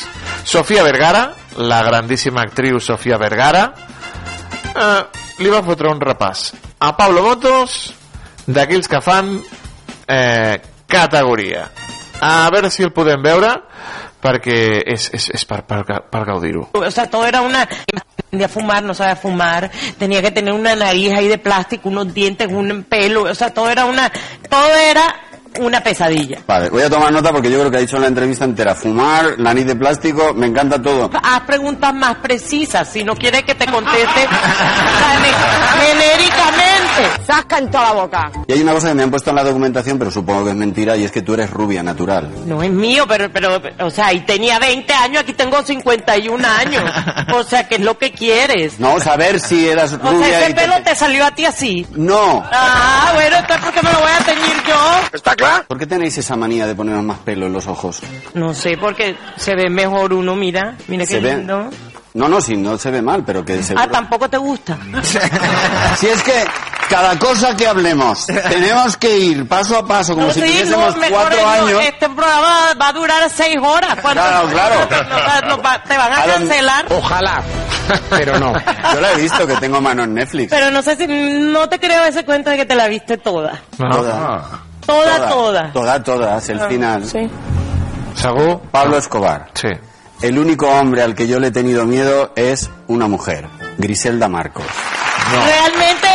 [0.44, 1.28] Sofia Vergara,
[1.62, 3.68] la grandíssima actriu Sofia Vergara
[4.74, 5.02] eh,
[5.38, 6.48] li va fotre un repàs
[6.82, 7.94] a Pablo Motos
[8.46, 10.58] d'aquells que fan eh,
[10.90, 11.68] categoria.
[12.20, 13.54] A veure si el podem veure
[14.24, 17.68] perquè és, és, és per, per, per gaudir-ho O sea, todo era una...
[18.32, 22.48] de fumar, no sabía fumar, tenía que tener una nariz ahí de plástico, unos dientes,
[22.50, 24.10] un pelo, o sea, todo era una,
[24.50, 25.14] todo era
[25.60, 26.40] una pesadilla.
[26.46, 28.74] Vale, voy a tomar nota porque yo creo que ha dicho en la entrevista entera,
[28.74, 31.10] fumar, nariz de plástico, me encanta todo.
[31.22, 35.20] Haz preguntas más precisas, si no quieres que te conteste o
[36.94, 37.24] genéricamente.
[37.26, 38.32] ¡Saca en toda la boca!
[38.46, 40.56] Y hay una cosa que me han puesto en la documentación, pero supongo que es
[40.56, 42.30] mentira, y es que tú eres rubia natural.
[42.46, 46.84] No es mío, pero, pero, o sea, y tenía 20 años, aquí tengo 51 años.
[47.34, 48.78] O sea, ¿qué es lo que quieres?
[48.80, 51.44] No, saber si eras O sea, rubia ese y te- pelo te salió a ti
[51.44, 51.86] así.
[51.94, 52.42] No.
[52.50, 55.00] Ah, bueno, entonces ¿por qué me lo voy a teñir yo?
[55.12, 55.64] ¿Está claro?
[55.66, 58.00] ¿Por qué tenéis esa manía de poneros más pelo en los ojos?
[58.34, 60.76] No sé, porque se ve mejor uno, mira.
[60.88, 61.44] Mira qué Se ve.
[62.14, 64.78] No, no, si no se ve mal, pero que se Ah, tampoco te gusta.
[65.96, 66.44] Si es que
[66.88, 70.96] cada cosa que hablemos tenemos que ir paso a paso, como No, si sí, tuviésemos
[70.96, 71.80] no, cuatro no, años.
[71.82, 73.96] Este programa va a durar seis horas.
[74.00, 74.76] ¿Cuánto- Claro, claro.
[75.48, 75.56] No,
[75.88, 76.86] te van a cancelar.
[76.90, 77.42] Ojalá,
[78.10, 78.52] pero no.
[78.94, 80.50] Yo la he visto que tengo mano en Netflix.
[80.50, 83.60] Pero no sé si no te creo ese cuento de que te la viste toda.
[83.76, 84.50] Toda.
[84.86, 85.72] Toda, toda.
[85.72, 87.04] Toda, todas, el Ah, final.
[87.08, 87.28] sí.
[88.14, 88.62] ¿Seguro?
[88.70, 89.48] Pablo Escobar.
[89.54, 89.68] Sí.
[90.22, 94.64] El único hombre al que yo le he tenido miedo es una mujer, Griselda Marcos.
[95.44, 96.08] Realmente,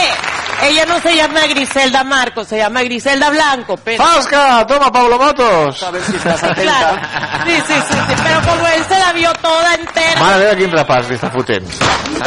[0.64, 3.78] ella no se llama Griselda Marcos, se llama Griselda Blanco.
[3.78, 4.04] Pero...
[4.04, 4.66] ¡Fasca!
[4.68, 5.84] ¡Toma, Pablo Motos!
[5.84, 7.02] A ver si estás Claro.
[7.46, 10.20] Sí, sí, sí, sí, pero como él se la vio toda entera.
[10.20, 11.70] Mare meva, quin repàs li està fotent.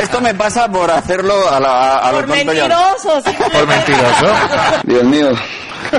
[0.00, 3.36] Esto me pasa por hacerlo a, la, a, a Por lo tonto mentiroso, sí.
[3.52, 4.34] Por mentiroso.
[4.84, 5.30] Dios mío,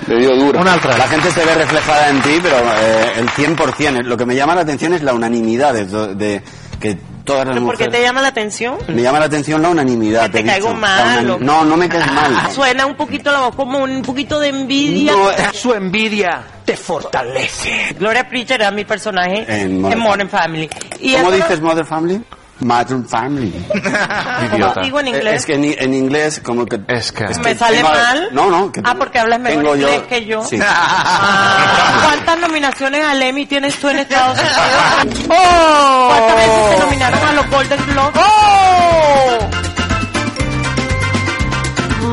[0.07, 0.60] le dio duro.
[0.61, 0.98] Una altra.
[0.98, 4.03] La gente se ve reflejada en ti, pero eh, el 100%.
[4.03, 6.41] Lo que me llama la atención es la unanimidad de, de
[6.80, 8.76] que todas las ¿Pero ¿Por qué te llama la atención?
[8.90, 10.26] Me llama la atención la unanimidad.
[10.26, 10.80] Que te he caigo dicho.
[10.80, 12.52] mal, o- No, no me caes mal.
[12.52, 15.14] Suena un poquito la voz como un poquito de envidia.
[15.14, 17.95] No, su envidia te fortalece.
[17.99, 20.70] Gloria Preacher era mi personaje En Modern Modern Family.
[20.99, 22.22] Y ¿Cómo dices Mother Family?
[22.64, 23.53] Modern Family.
[24.52, 25.34] ¿Cómo digo en inglés?
[25.35, 26.80] Es que en, en inglés como que...
[26.88, 27.26] Es que...
[27.44, 28.30] ¿Me sale tengo- mal?
[28.31, 28.72] No, no.
[28.72, 30.44] Que Ah, porque hablas mejor yo- inglés que yo.
[30.45, 30.57] Sí.
[30.61, 35.27] Ah, ¿Cuántas nominaciones al Emmy tienes tú en Estados Unidos?
[35.27, 38.22] ¿Cuántas veces te nominaron a los Golden Globes?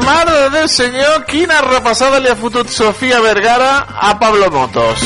[0.05, 4.99] Mare de Déu, senyor, quina repassada li ha fotut Sofia Vergara a Pablo Motos.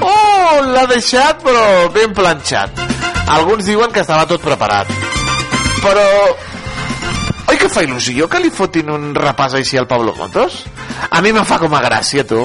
[0.00, 2.87] Oh, l'ha deixat, però ben planxat.
[3.28, 4.88] Alguns diuen que estava tot preparat.
[5.84, 6.06] Però...
[7.48, 10.62] Oi que fa il·lusió que li fotin un repàs així al Pablo Motos?
[11.10, 12.42] A mi me fa com a gràcia, tu.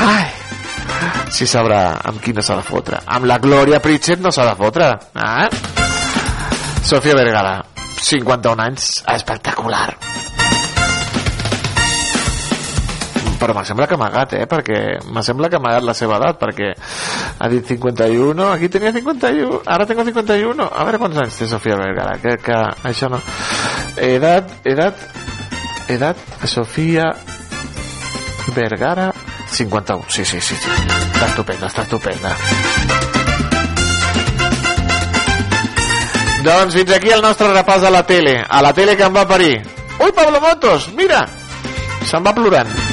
[0.00, 0.28] Ai,
[1.34, 3.02] si sabrà amb qui no s'ha de fotre.
[3.06, 4.90] Amb la Glòria Pritchett no s'ha de fotre.
[5.14, 5.48] Ah?
[6.86, 7.58] Sofia Vergara,
[8.02, 9.88] 51 anys, espectacular.
[13.40, 14.46] Però me sembla que ha amagat, eh?
[14.48, 14.80] Perquè
[15.14, 16.74] me sembla que ha amagat la seva edat, perquè
[17.40, 20.68] ha dit 51, aquí tenia 51, ara tengo 51.
[20.68, 22.60] A veure quants anys té Sofia Vergara, que, que
[22.90, 23.22] això no...
[23.96, 25.00] Edat, edat,
[25.88, 27.08] edat, Sofia
[28.52, 29.10] Vergara,
[29.48, 30.04] 51.
[30.08, 30.76] Sí, sí, sí, sí.
[31.14, 32.36] Està estupenda, està estupenda.
[36.44, 38.38] Doncs fins aquí el nostre repàs a la tele.
[38.48, 39.58] A la tele que em va parir.
[40.00, 41.26] Ui, Pablo Motos, mira!
[42.08, 42.89] Se'n va plorant.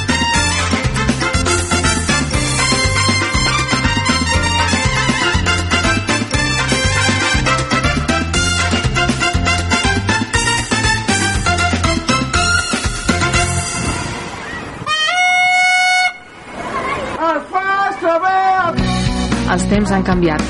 [19.57, 20.41] Els temps han canviat.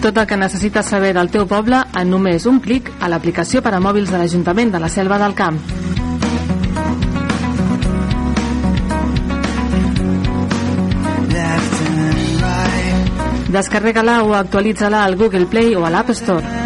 [0.00, 3.74] Tot el que necessites saber del teu poble en només un clic a l'aplicació per
[3.76, 5.60] a mòbils de l'Ajuntament de la Selva del Camp.
[13.52, 16.65] Descarrega-la o actualitza-la al Google Play o a l'App Store.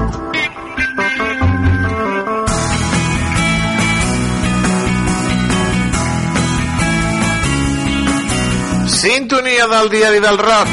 [9.01, 10.67] Sintonia del diari del rock.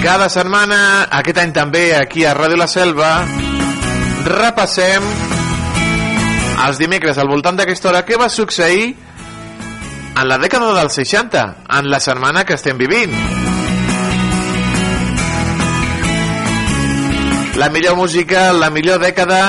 [0.00, 3.08] Cada setmana, aquest any també, aquí a Ràdio La Selva,
[4.24, 5.04] repassem
[6.64, 11.42] els dimecres al voltant d'aquesta hora què va succeir en la dècada dels 60,
[11.76, 13.12] en la setmana que estem vivint.
[17.60, 19.42] La millor música, la millor dècada,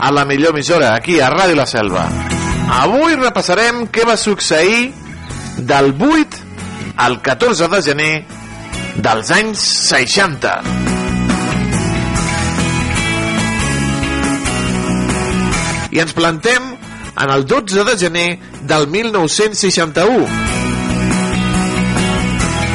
[0.00, 2.06] a la millor emissora, aquí a Ràdio La Selva.
[2.78, 4.88] Avui repassarem què va succeir
[5.68, 6.51] del 8
[7.02, 8.24] al 14 de gener
[9.02, 10.52] dels anys 60.
[15.90, 16.68] I ens plantem
[17.18, 18.28] en el 12 de gener
[18.70, 20.28] del 1961.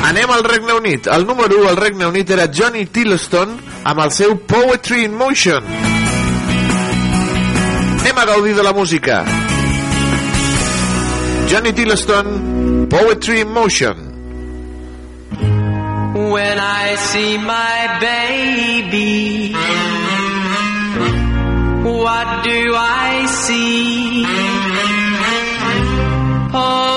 [0.10, 1.08] Anem al Regne Unit.
[1.08, 3.56] El número 1 al Regne Unit era Johnny Tillotson
[3.88, 5.64] amb el seu Poetry in Motion.
[8.02, 9.24] Anem a gaudir de la música.
[11.48, 14.07] Johnny Tillotson, Poetry in Motion.
[16.34, 19.54] When I see my baby,
[21.84, 24.26] what do I see?
[26.52, 26.97] Poetry,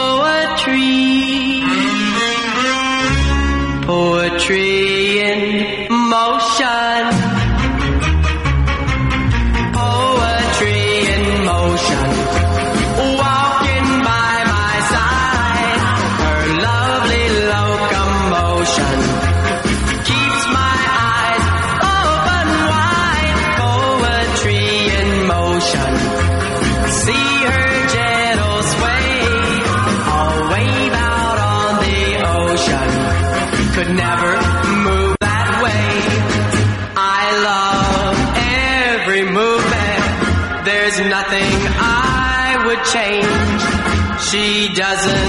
[44.90, 45.19] She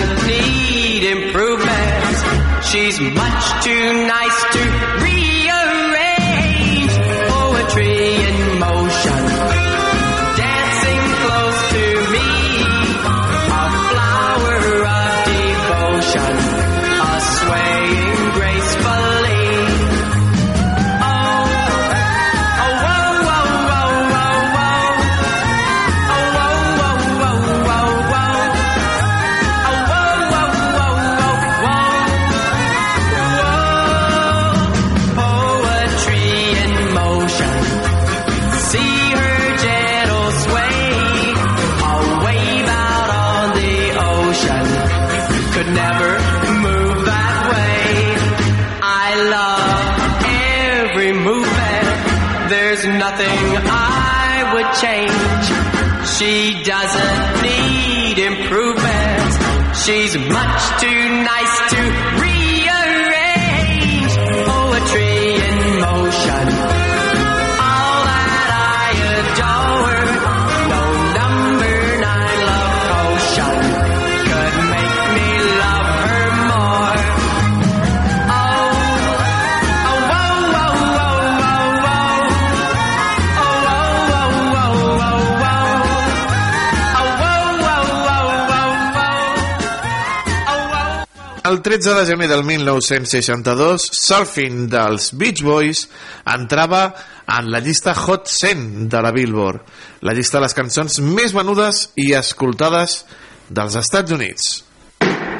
[91.51, 95.81] El 13 de gener del 1962, Surfing dels Beach Boys
[96.23, 96.95] entrava
[97.27, 99.59] en la llista Hot 100 de la Billboard,
[99.99, 103.01] la llista de les cançons més venudes i escoltades
[103.49, 104.63] dels Estats Units.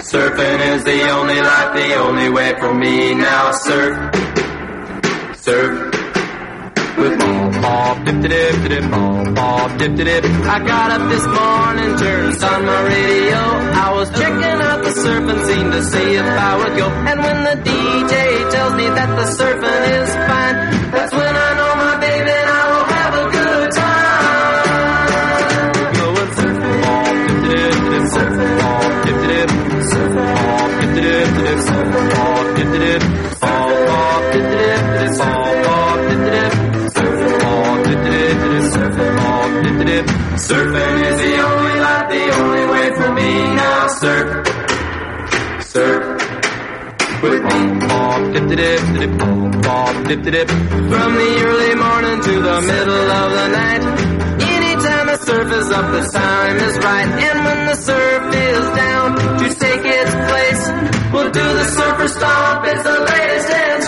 [0.03, 3.53] Surfing is the only life, the only way for me now.
[3.63, 4.11] Surf,
[5.39, 6.01] surf.
[10.51, 13.38] I got up this morning, turned on my radio.
[13.38, 16.88] I was checking out the surfing scene to see if I would go.
[16.89, 20.55] And when the DJ tells me that the surfing is fine,
[20.91, 24.72] that's when I know my baby and I will have a good time.
[25.95, 29.49] Going surfing, ball, dip, dip, dip, surfing, ball, dip, dip,
[29.91, 33.03] surfing, ball, dip, dip, dip, surfing, ball, dip, dip,
[33.39, 33.51] ball,
[40.52, 43.88] Surfing is the only life, the only way for me now.
[43.88, 44.30] Surf,
[45.64, 46.03] surf.
[47.23, 49.11] With ball, ball, dip, dip, dip,
[49.64, 50.49] ball, dip, dip.
[50.91, 53.84] From the early morning to the middle of the night.
[54.44, 57.10] Anytime the surf is up, the time is right.
[57.28, 59.07] And when the surf is down
[59.40, 60.64] to take its place,
[61.14, 62.65] we'll do the surfer stomp.
[62.68, 63.88] It's the latest dance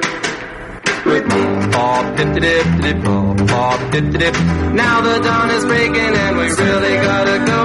[1.11, 1.43] With me,
[1.73, 4.33] ball, dip, dip, dip, ball, ball, dip, dip.
[4.81, 7.63] Now the dawn is breaking and we really gotta go.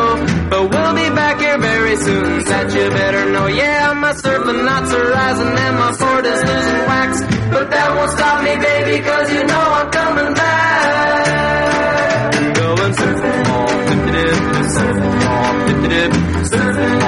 [0.51, 3.47] But we'll be back here very soon, that you better know.
[3.47, 7.20] Yeah, my surfing knots are rising and my fort is losing wax.
[7.55, 12.32] But that won't stop me, baby, cause you know I'm coming back.
[12.59, 16.12] Going surfing off, dip dip dip, surfing off, dip dip,
[16.51, 17.06] surfing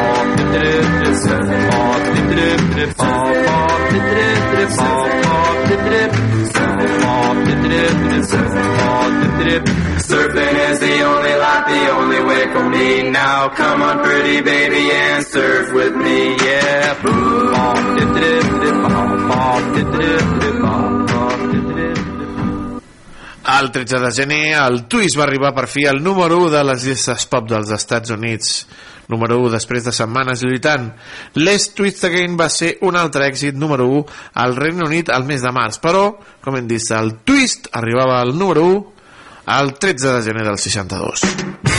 [4.78, 5.27] surfing
[7.69, 9.65] dip dip, surfing dip.
[10.09, 13.11] Surfing is the only life, the only way for me.
[13.11, 16.78] Now come on, pretty baby, and surf with me, yeah.
[23.59, 26.85] El 13 de gener, el Twist va arribar per fi al número 1 de les
[26.86, 28.53] llistes pop dels Estats Units.
[29.09, 30.90] Número 1 després de setmanes lluitant.
[31.40, 34.05] Les Twist Again va ser un altre èxit número 1
[34.44, 36.10] al Regne Unit al mes de març, però,
[36.44, 38.86] com hem dit, el Twist arribava al número 1
[39.59, 41.77] el 13 de gener del 62.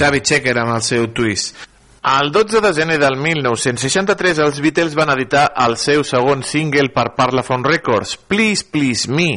[0.00, 1.66] Xavi Checker amb el seu twist.
[2.00, 7.10] El 12 de gener del 1963 els Beatles van editar el seu segon single per
[7.18, 9.34] Parlophone Records, Please Please Me,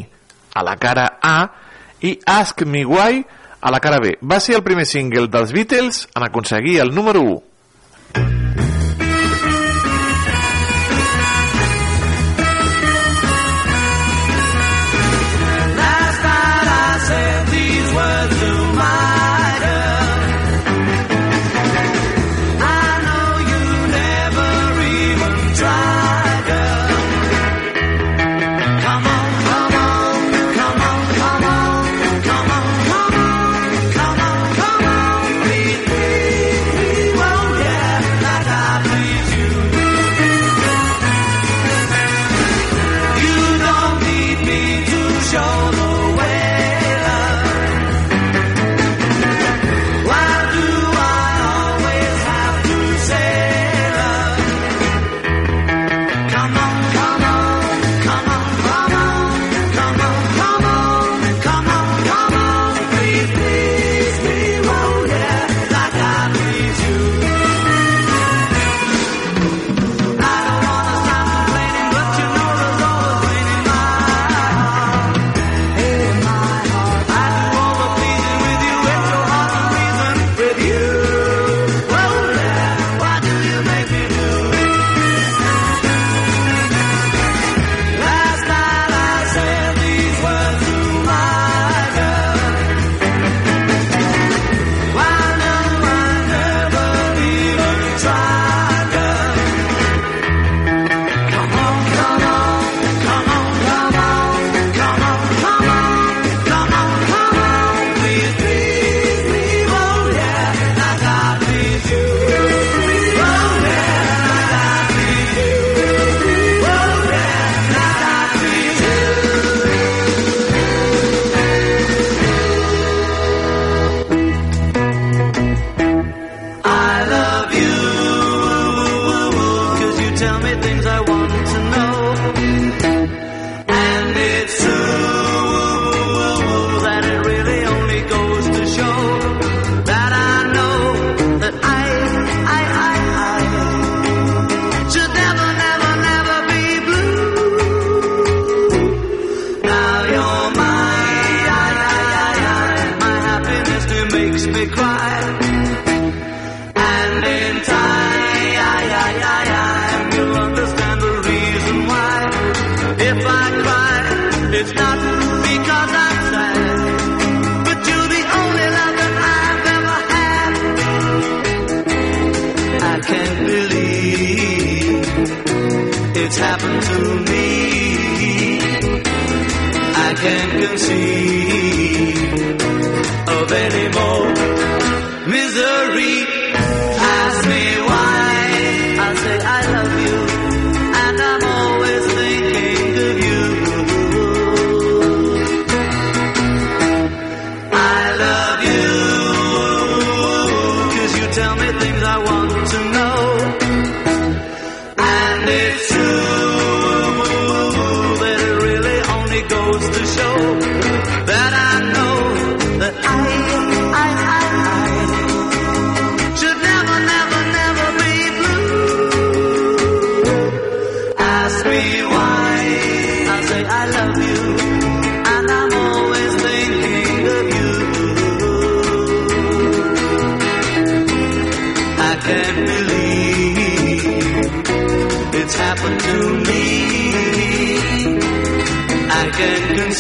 [0.56, 1.38] a la cara A,
[2.00, 3.26] i Ask Me Why,
[3.60, 4.16] a la cara B.
[4.24, 8.43] Va ser el primer single dels Beatles en aconseguir el número 1.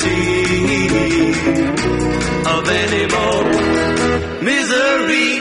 [0.04, 1.38] Can't
[2.48, 5.33] of any more misery.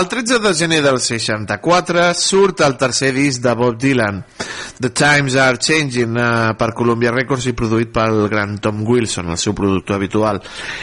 [0.00, 4.22] El 13 de gener del 64 surt el tercer disc de Bob Dylan,
[4.80, 9.36] The Times Are Changing, eh, per Columbia Records i produït pel gran Tom Wilson, el
[9.36, 10.40] seu productor habitual.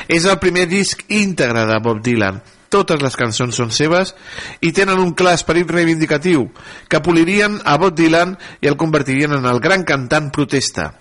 [0.08, 2.38] És el primer disc íntegre de Bob Dylan.
[2.70, 4.14] Totes les cançons són seves
[4.62, 6.52] i tenen un clar esperit reivindicatiu
[6.88, 10.92] que polirien a Bob Dylan i el convertirien en el gran cantant protesta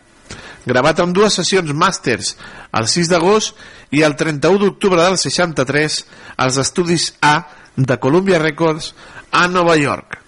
[0.66, 2.32] gravat amb dues sessions màsters
[2.74, 3.60] el 6 d'agost
[3.94, 6.00] i el 31 d'octubre del 63
[6.42, 7.36] als estudis A
[7.76, 8.94] de Columbia Records
[9.32, 10.18] a Nova York.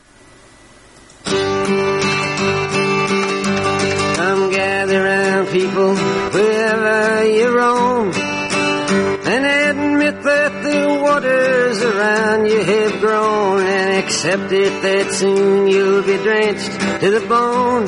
[4.15, 13.67] Come gather people wherever you roam and admit that the waters around you have grown
[13.67, 17.87] and accept it that soon you'll be drenched to the bone.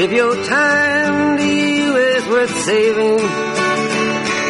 [0.00, 3.57] If your time to you is worth saving,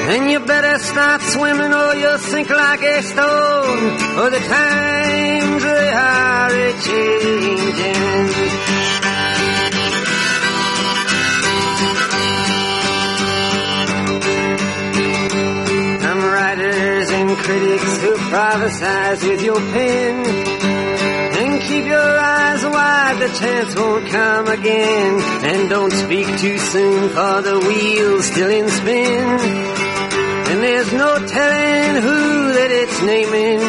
[0.08, 3.98] then you better start swimming or you'll sink like a stone.
[4.16, 8.28] For the times they are a changing.
[16.00, 20.24] Some writers and critics who prophesize with your pen.
[21.38, 25.20] And keep your eyes wide, the chance won't come again.
[25.44, 29.77] And don't speak too soon, for the wheel's still in spin.
[30.50, 33.60] And there's no telling who that it's naming.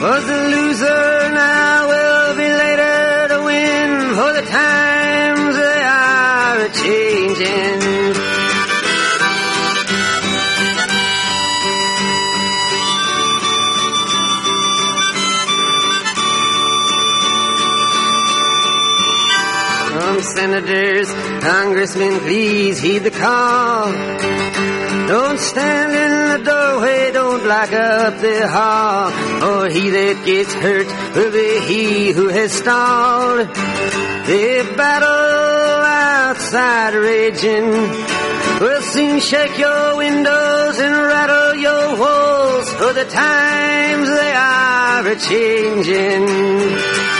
[0.00, 3.90] Was the loser now will be later to win.
[4.16, 7.80] For the times they are changing.
[20.20, 21.08] Senators,
[21.40, 23.90] congressmen, please heed the call.
[25.08, 29.10] Don't stand in the doorway, don't block up the hall.
[29.40, 30.86] For he that gets hurt
[31.16, 33.48] will be he who has stalled.
[33.48, 37.70] The battle outside raging
[38.60, 42.72] will soon shake your windows and rattle your walls.
[42.74, 47.19] For the times they are a changing.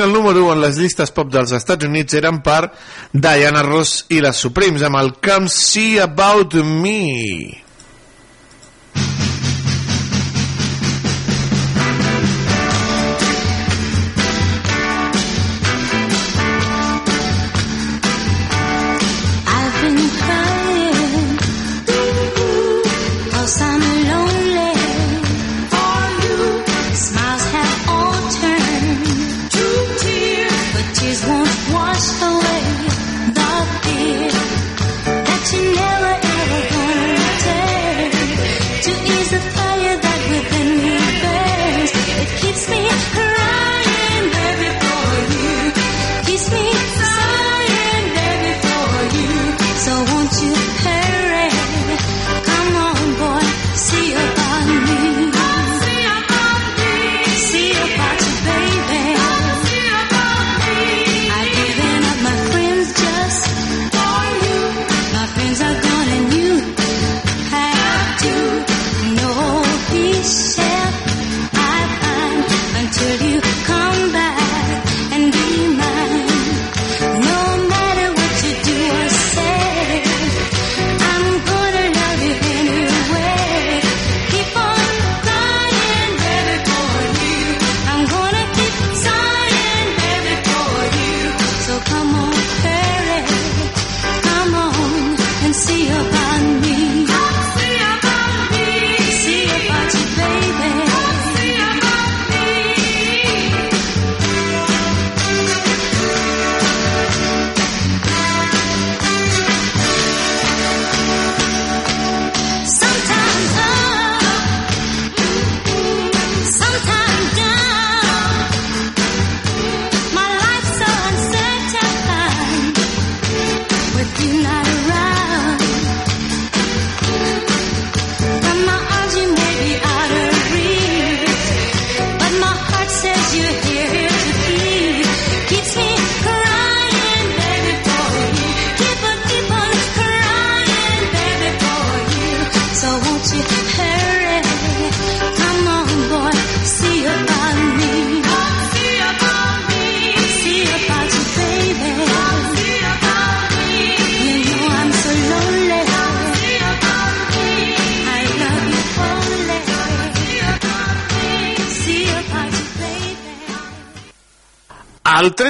[0.00, 0.04] a-changing.
[0.04, 2.70] El número 1 en les llistes pop dels Estats Units eren per
[3.12, 7.69] Diana Ross i les Supremes amb el Come See About Me.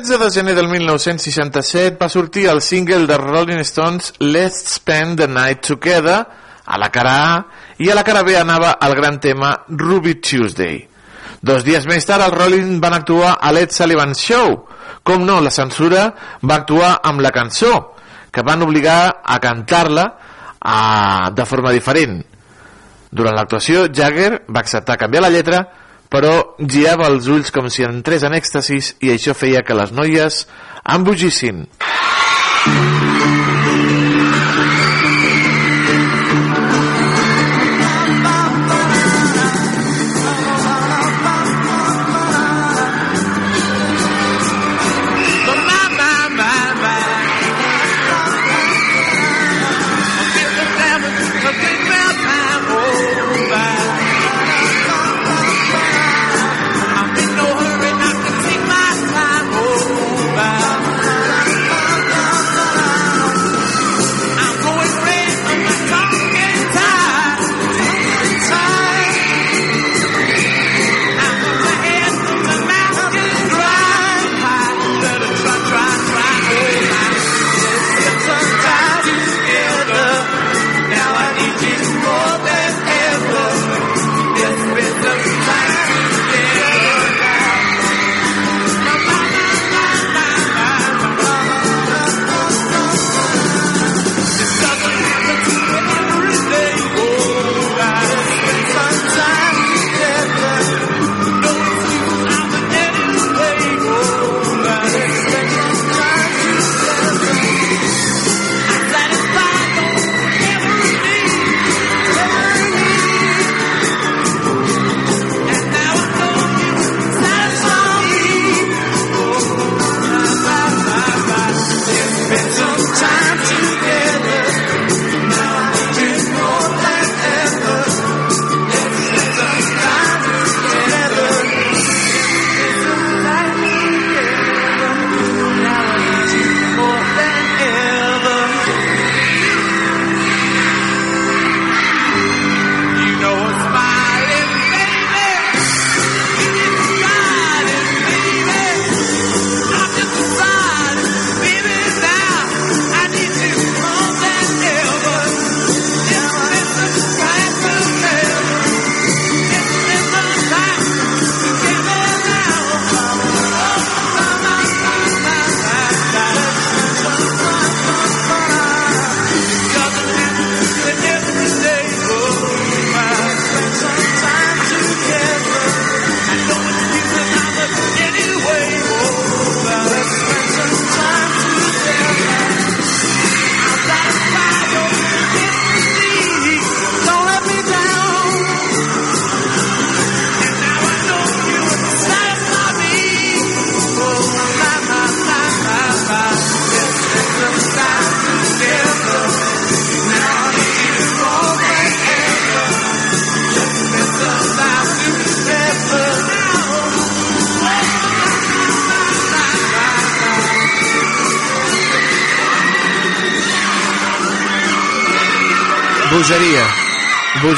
[0.01, 5.27] 13 de gener del 1967 va sortir el single de Rolling Stones Let's Spend the
[5.29, 6.25] Night Together
[6.65, 7.35] a la cara A
[7.77, 10.89] i a la cara B anava el gran tema Ruby Tuesday.
[11.43, 14.57] Dos dies més tard els Rolling van actuar a Led Sullivan Show.
[15.05, 16.07] Com no, la censura
[16.41, 17.93] va actuar amb la cançó,
[18.33, 20.07] que van obligar a cantar-la
[21.37, 22.23] de forma diferent.
[23.13, 25.61] Durant l'actuació, Jagger va acceptar canviar la lletra,
[26.11, 30.45] però girava els ulls com si entrés en èxtasis i això feia que les noies
[30.85, 31.65] embogissin.
[32.61, 33.10] Take my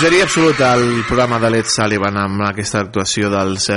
[0.03, 3.77] Bogeria absoluta el programa de Led Sullivan amb aquesta actuació dels eh,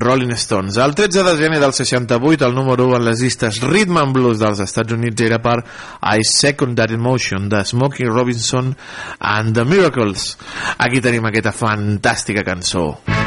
[0.00, 0.78] Rolling Stones.
[0.80, 4.40] El 13 de gener del 68, el número 1 en les llistes Rhythm and Blues
[4.40, 8.72] dels Estats Units era per I Secondary Motion de Smokey Robinson
[9.20, 10.38] and the Miracles.
[10.78, 12.94] Aquí tenim aquesta fantàstica cançó.
[13.04, 13.17] Mm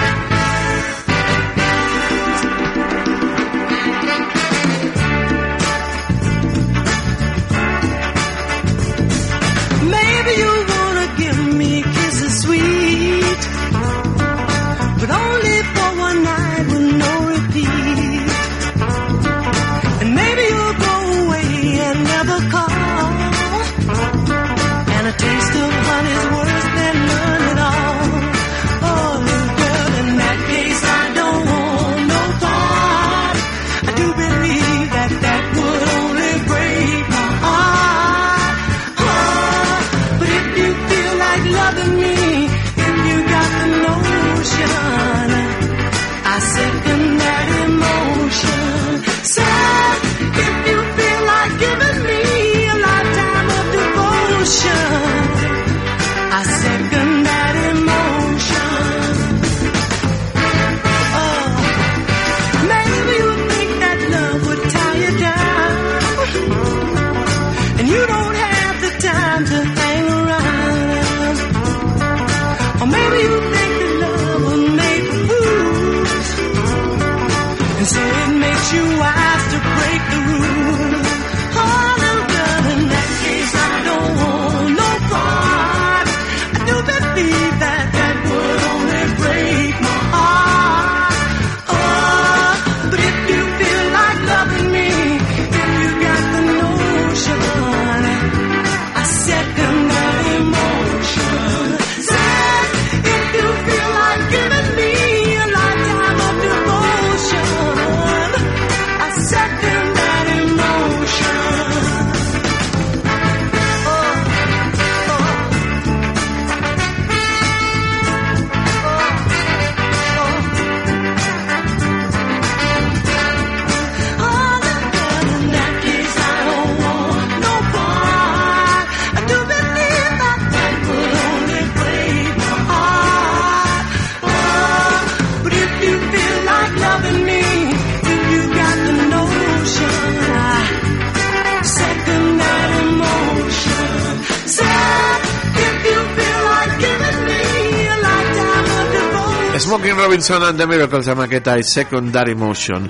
[150.91, 152.89] Turtles amb aquest I Secondary Motion.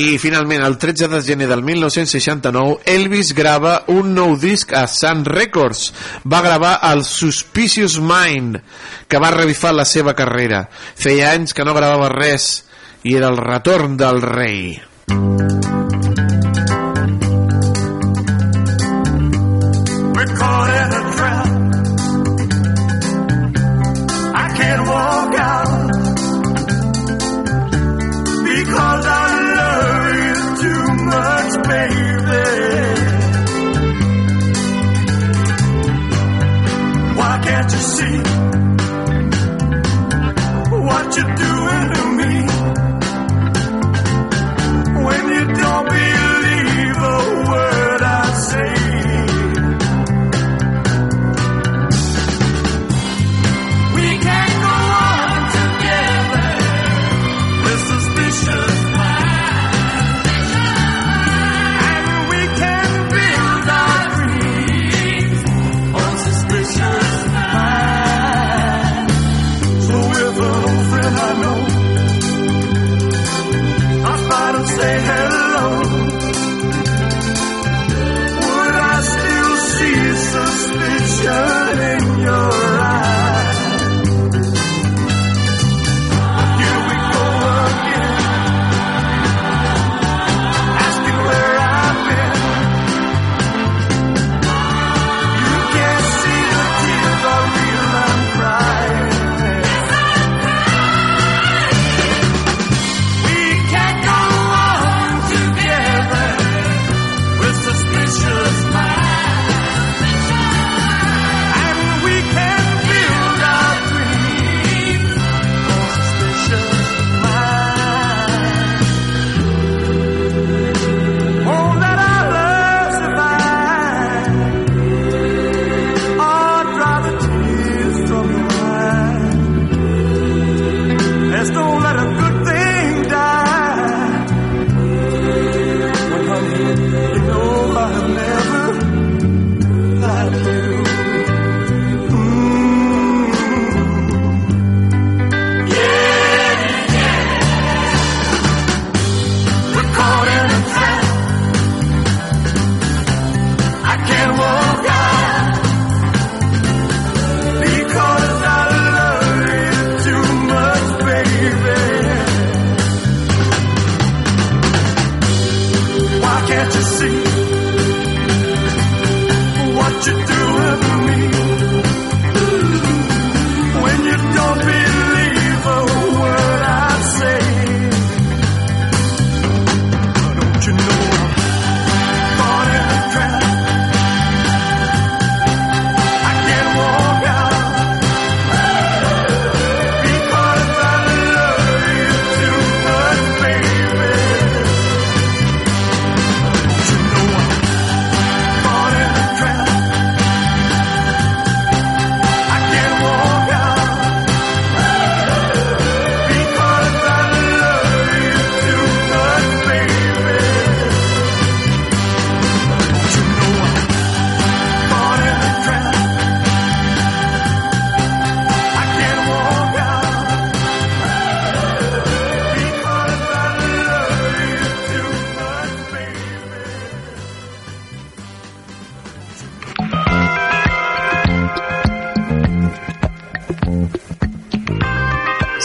[0.00, 5.26] I finalment, el 13 de gener del 1969, Elvis grava un nou disc a Sun
[5.28, 5.90] Records.
[6.24, 8.62] Va gravar el Suspicious Mind,
[9.06, 10.64] que va revifar la seva carrera.
[10.72, 12.64] Feia anys que no gravava res
[13.04, 14.80] i era el retorn del rei.
[15.12, 15.73] Mm -hmm.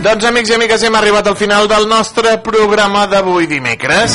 [0.00, 4.14] Doncs amics i amigues, hem arribat al final del nostre programa d'avui dimecres.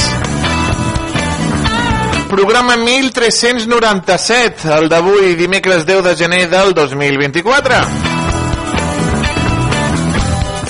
[2.26, 7.78] Programa 1397, el d'avui dimecres 10 de gener del 2024.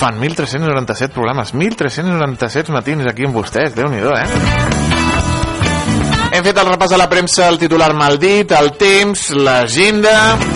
[0.02, 4.28] Fan 1397 programes, 1397 matins aquí amb vostès, déu nhi eh?
[6.36, 10.55] Hem fet el repàs a la premsa, el titular maldit, el temps, l'agenda...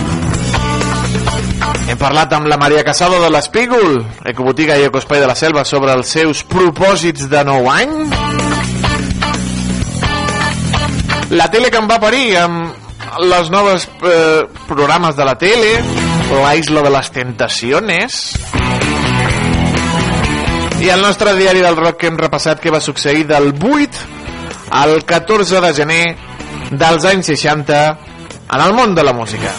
[2.00, 6.08] Parlat amb la Maria Casado de l'Espígol, ecobotiga i ecospai de la selva, sobre els
[6.08, 7.92] seus propòsits de nou any.
[11.36, 15.74] La tele que em va parir amb les noves eh, programes de la tele,
[16.32, 18.18] La Isla de les Tentaciones,
[20.80, 25.04] i el nostre diari del rock que hem repassat que va succeir del 8 al
[25.04, 26.02] 14 de gener
[26.70, 27.84] dels anys 60
[28.48, 29.52] en el món de la música.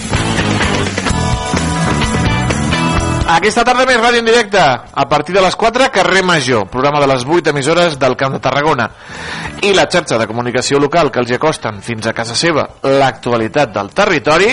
[3.31, 7.07] Aquesta tarda més ràdio en directe, a partir de les 4, carrer Major, programa de
[7.07, 8.89] les 8 emissores del Camp de Tarragona.
[9.63, 13.93] I la xarxa de comunicació local que els acosten fins a casa seva l'actualitat del
[13.95, 14.51] territori.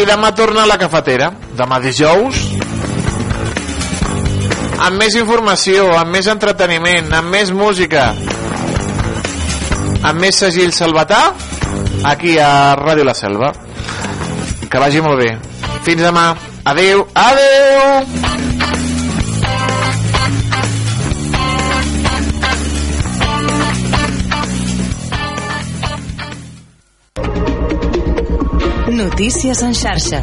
[0.00, 2.42] I demà torna a la cafetera, demà dijous,
[4.80, 8.10] amb més informació, amb més entreteniment, amb més música,
[10.02, 11.28] amb més segell salvatà,
[12.10, 13.54] aquí a Ràdio La Selva.
[14.70, 15.36] Que vagi molt bé.
[15.86, 16.32] Fins demà.
[16.70, 18.06] Adeu, adeu!
[28.92, 30.22] Notícies en xarxa.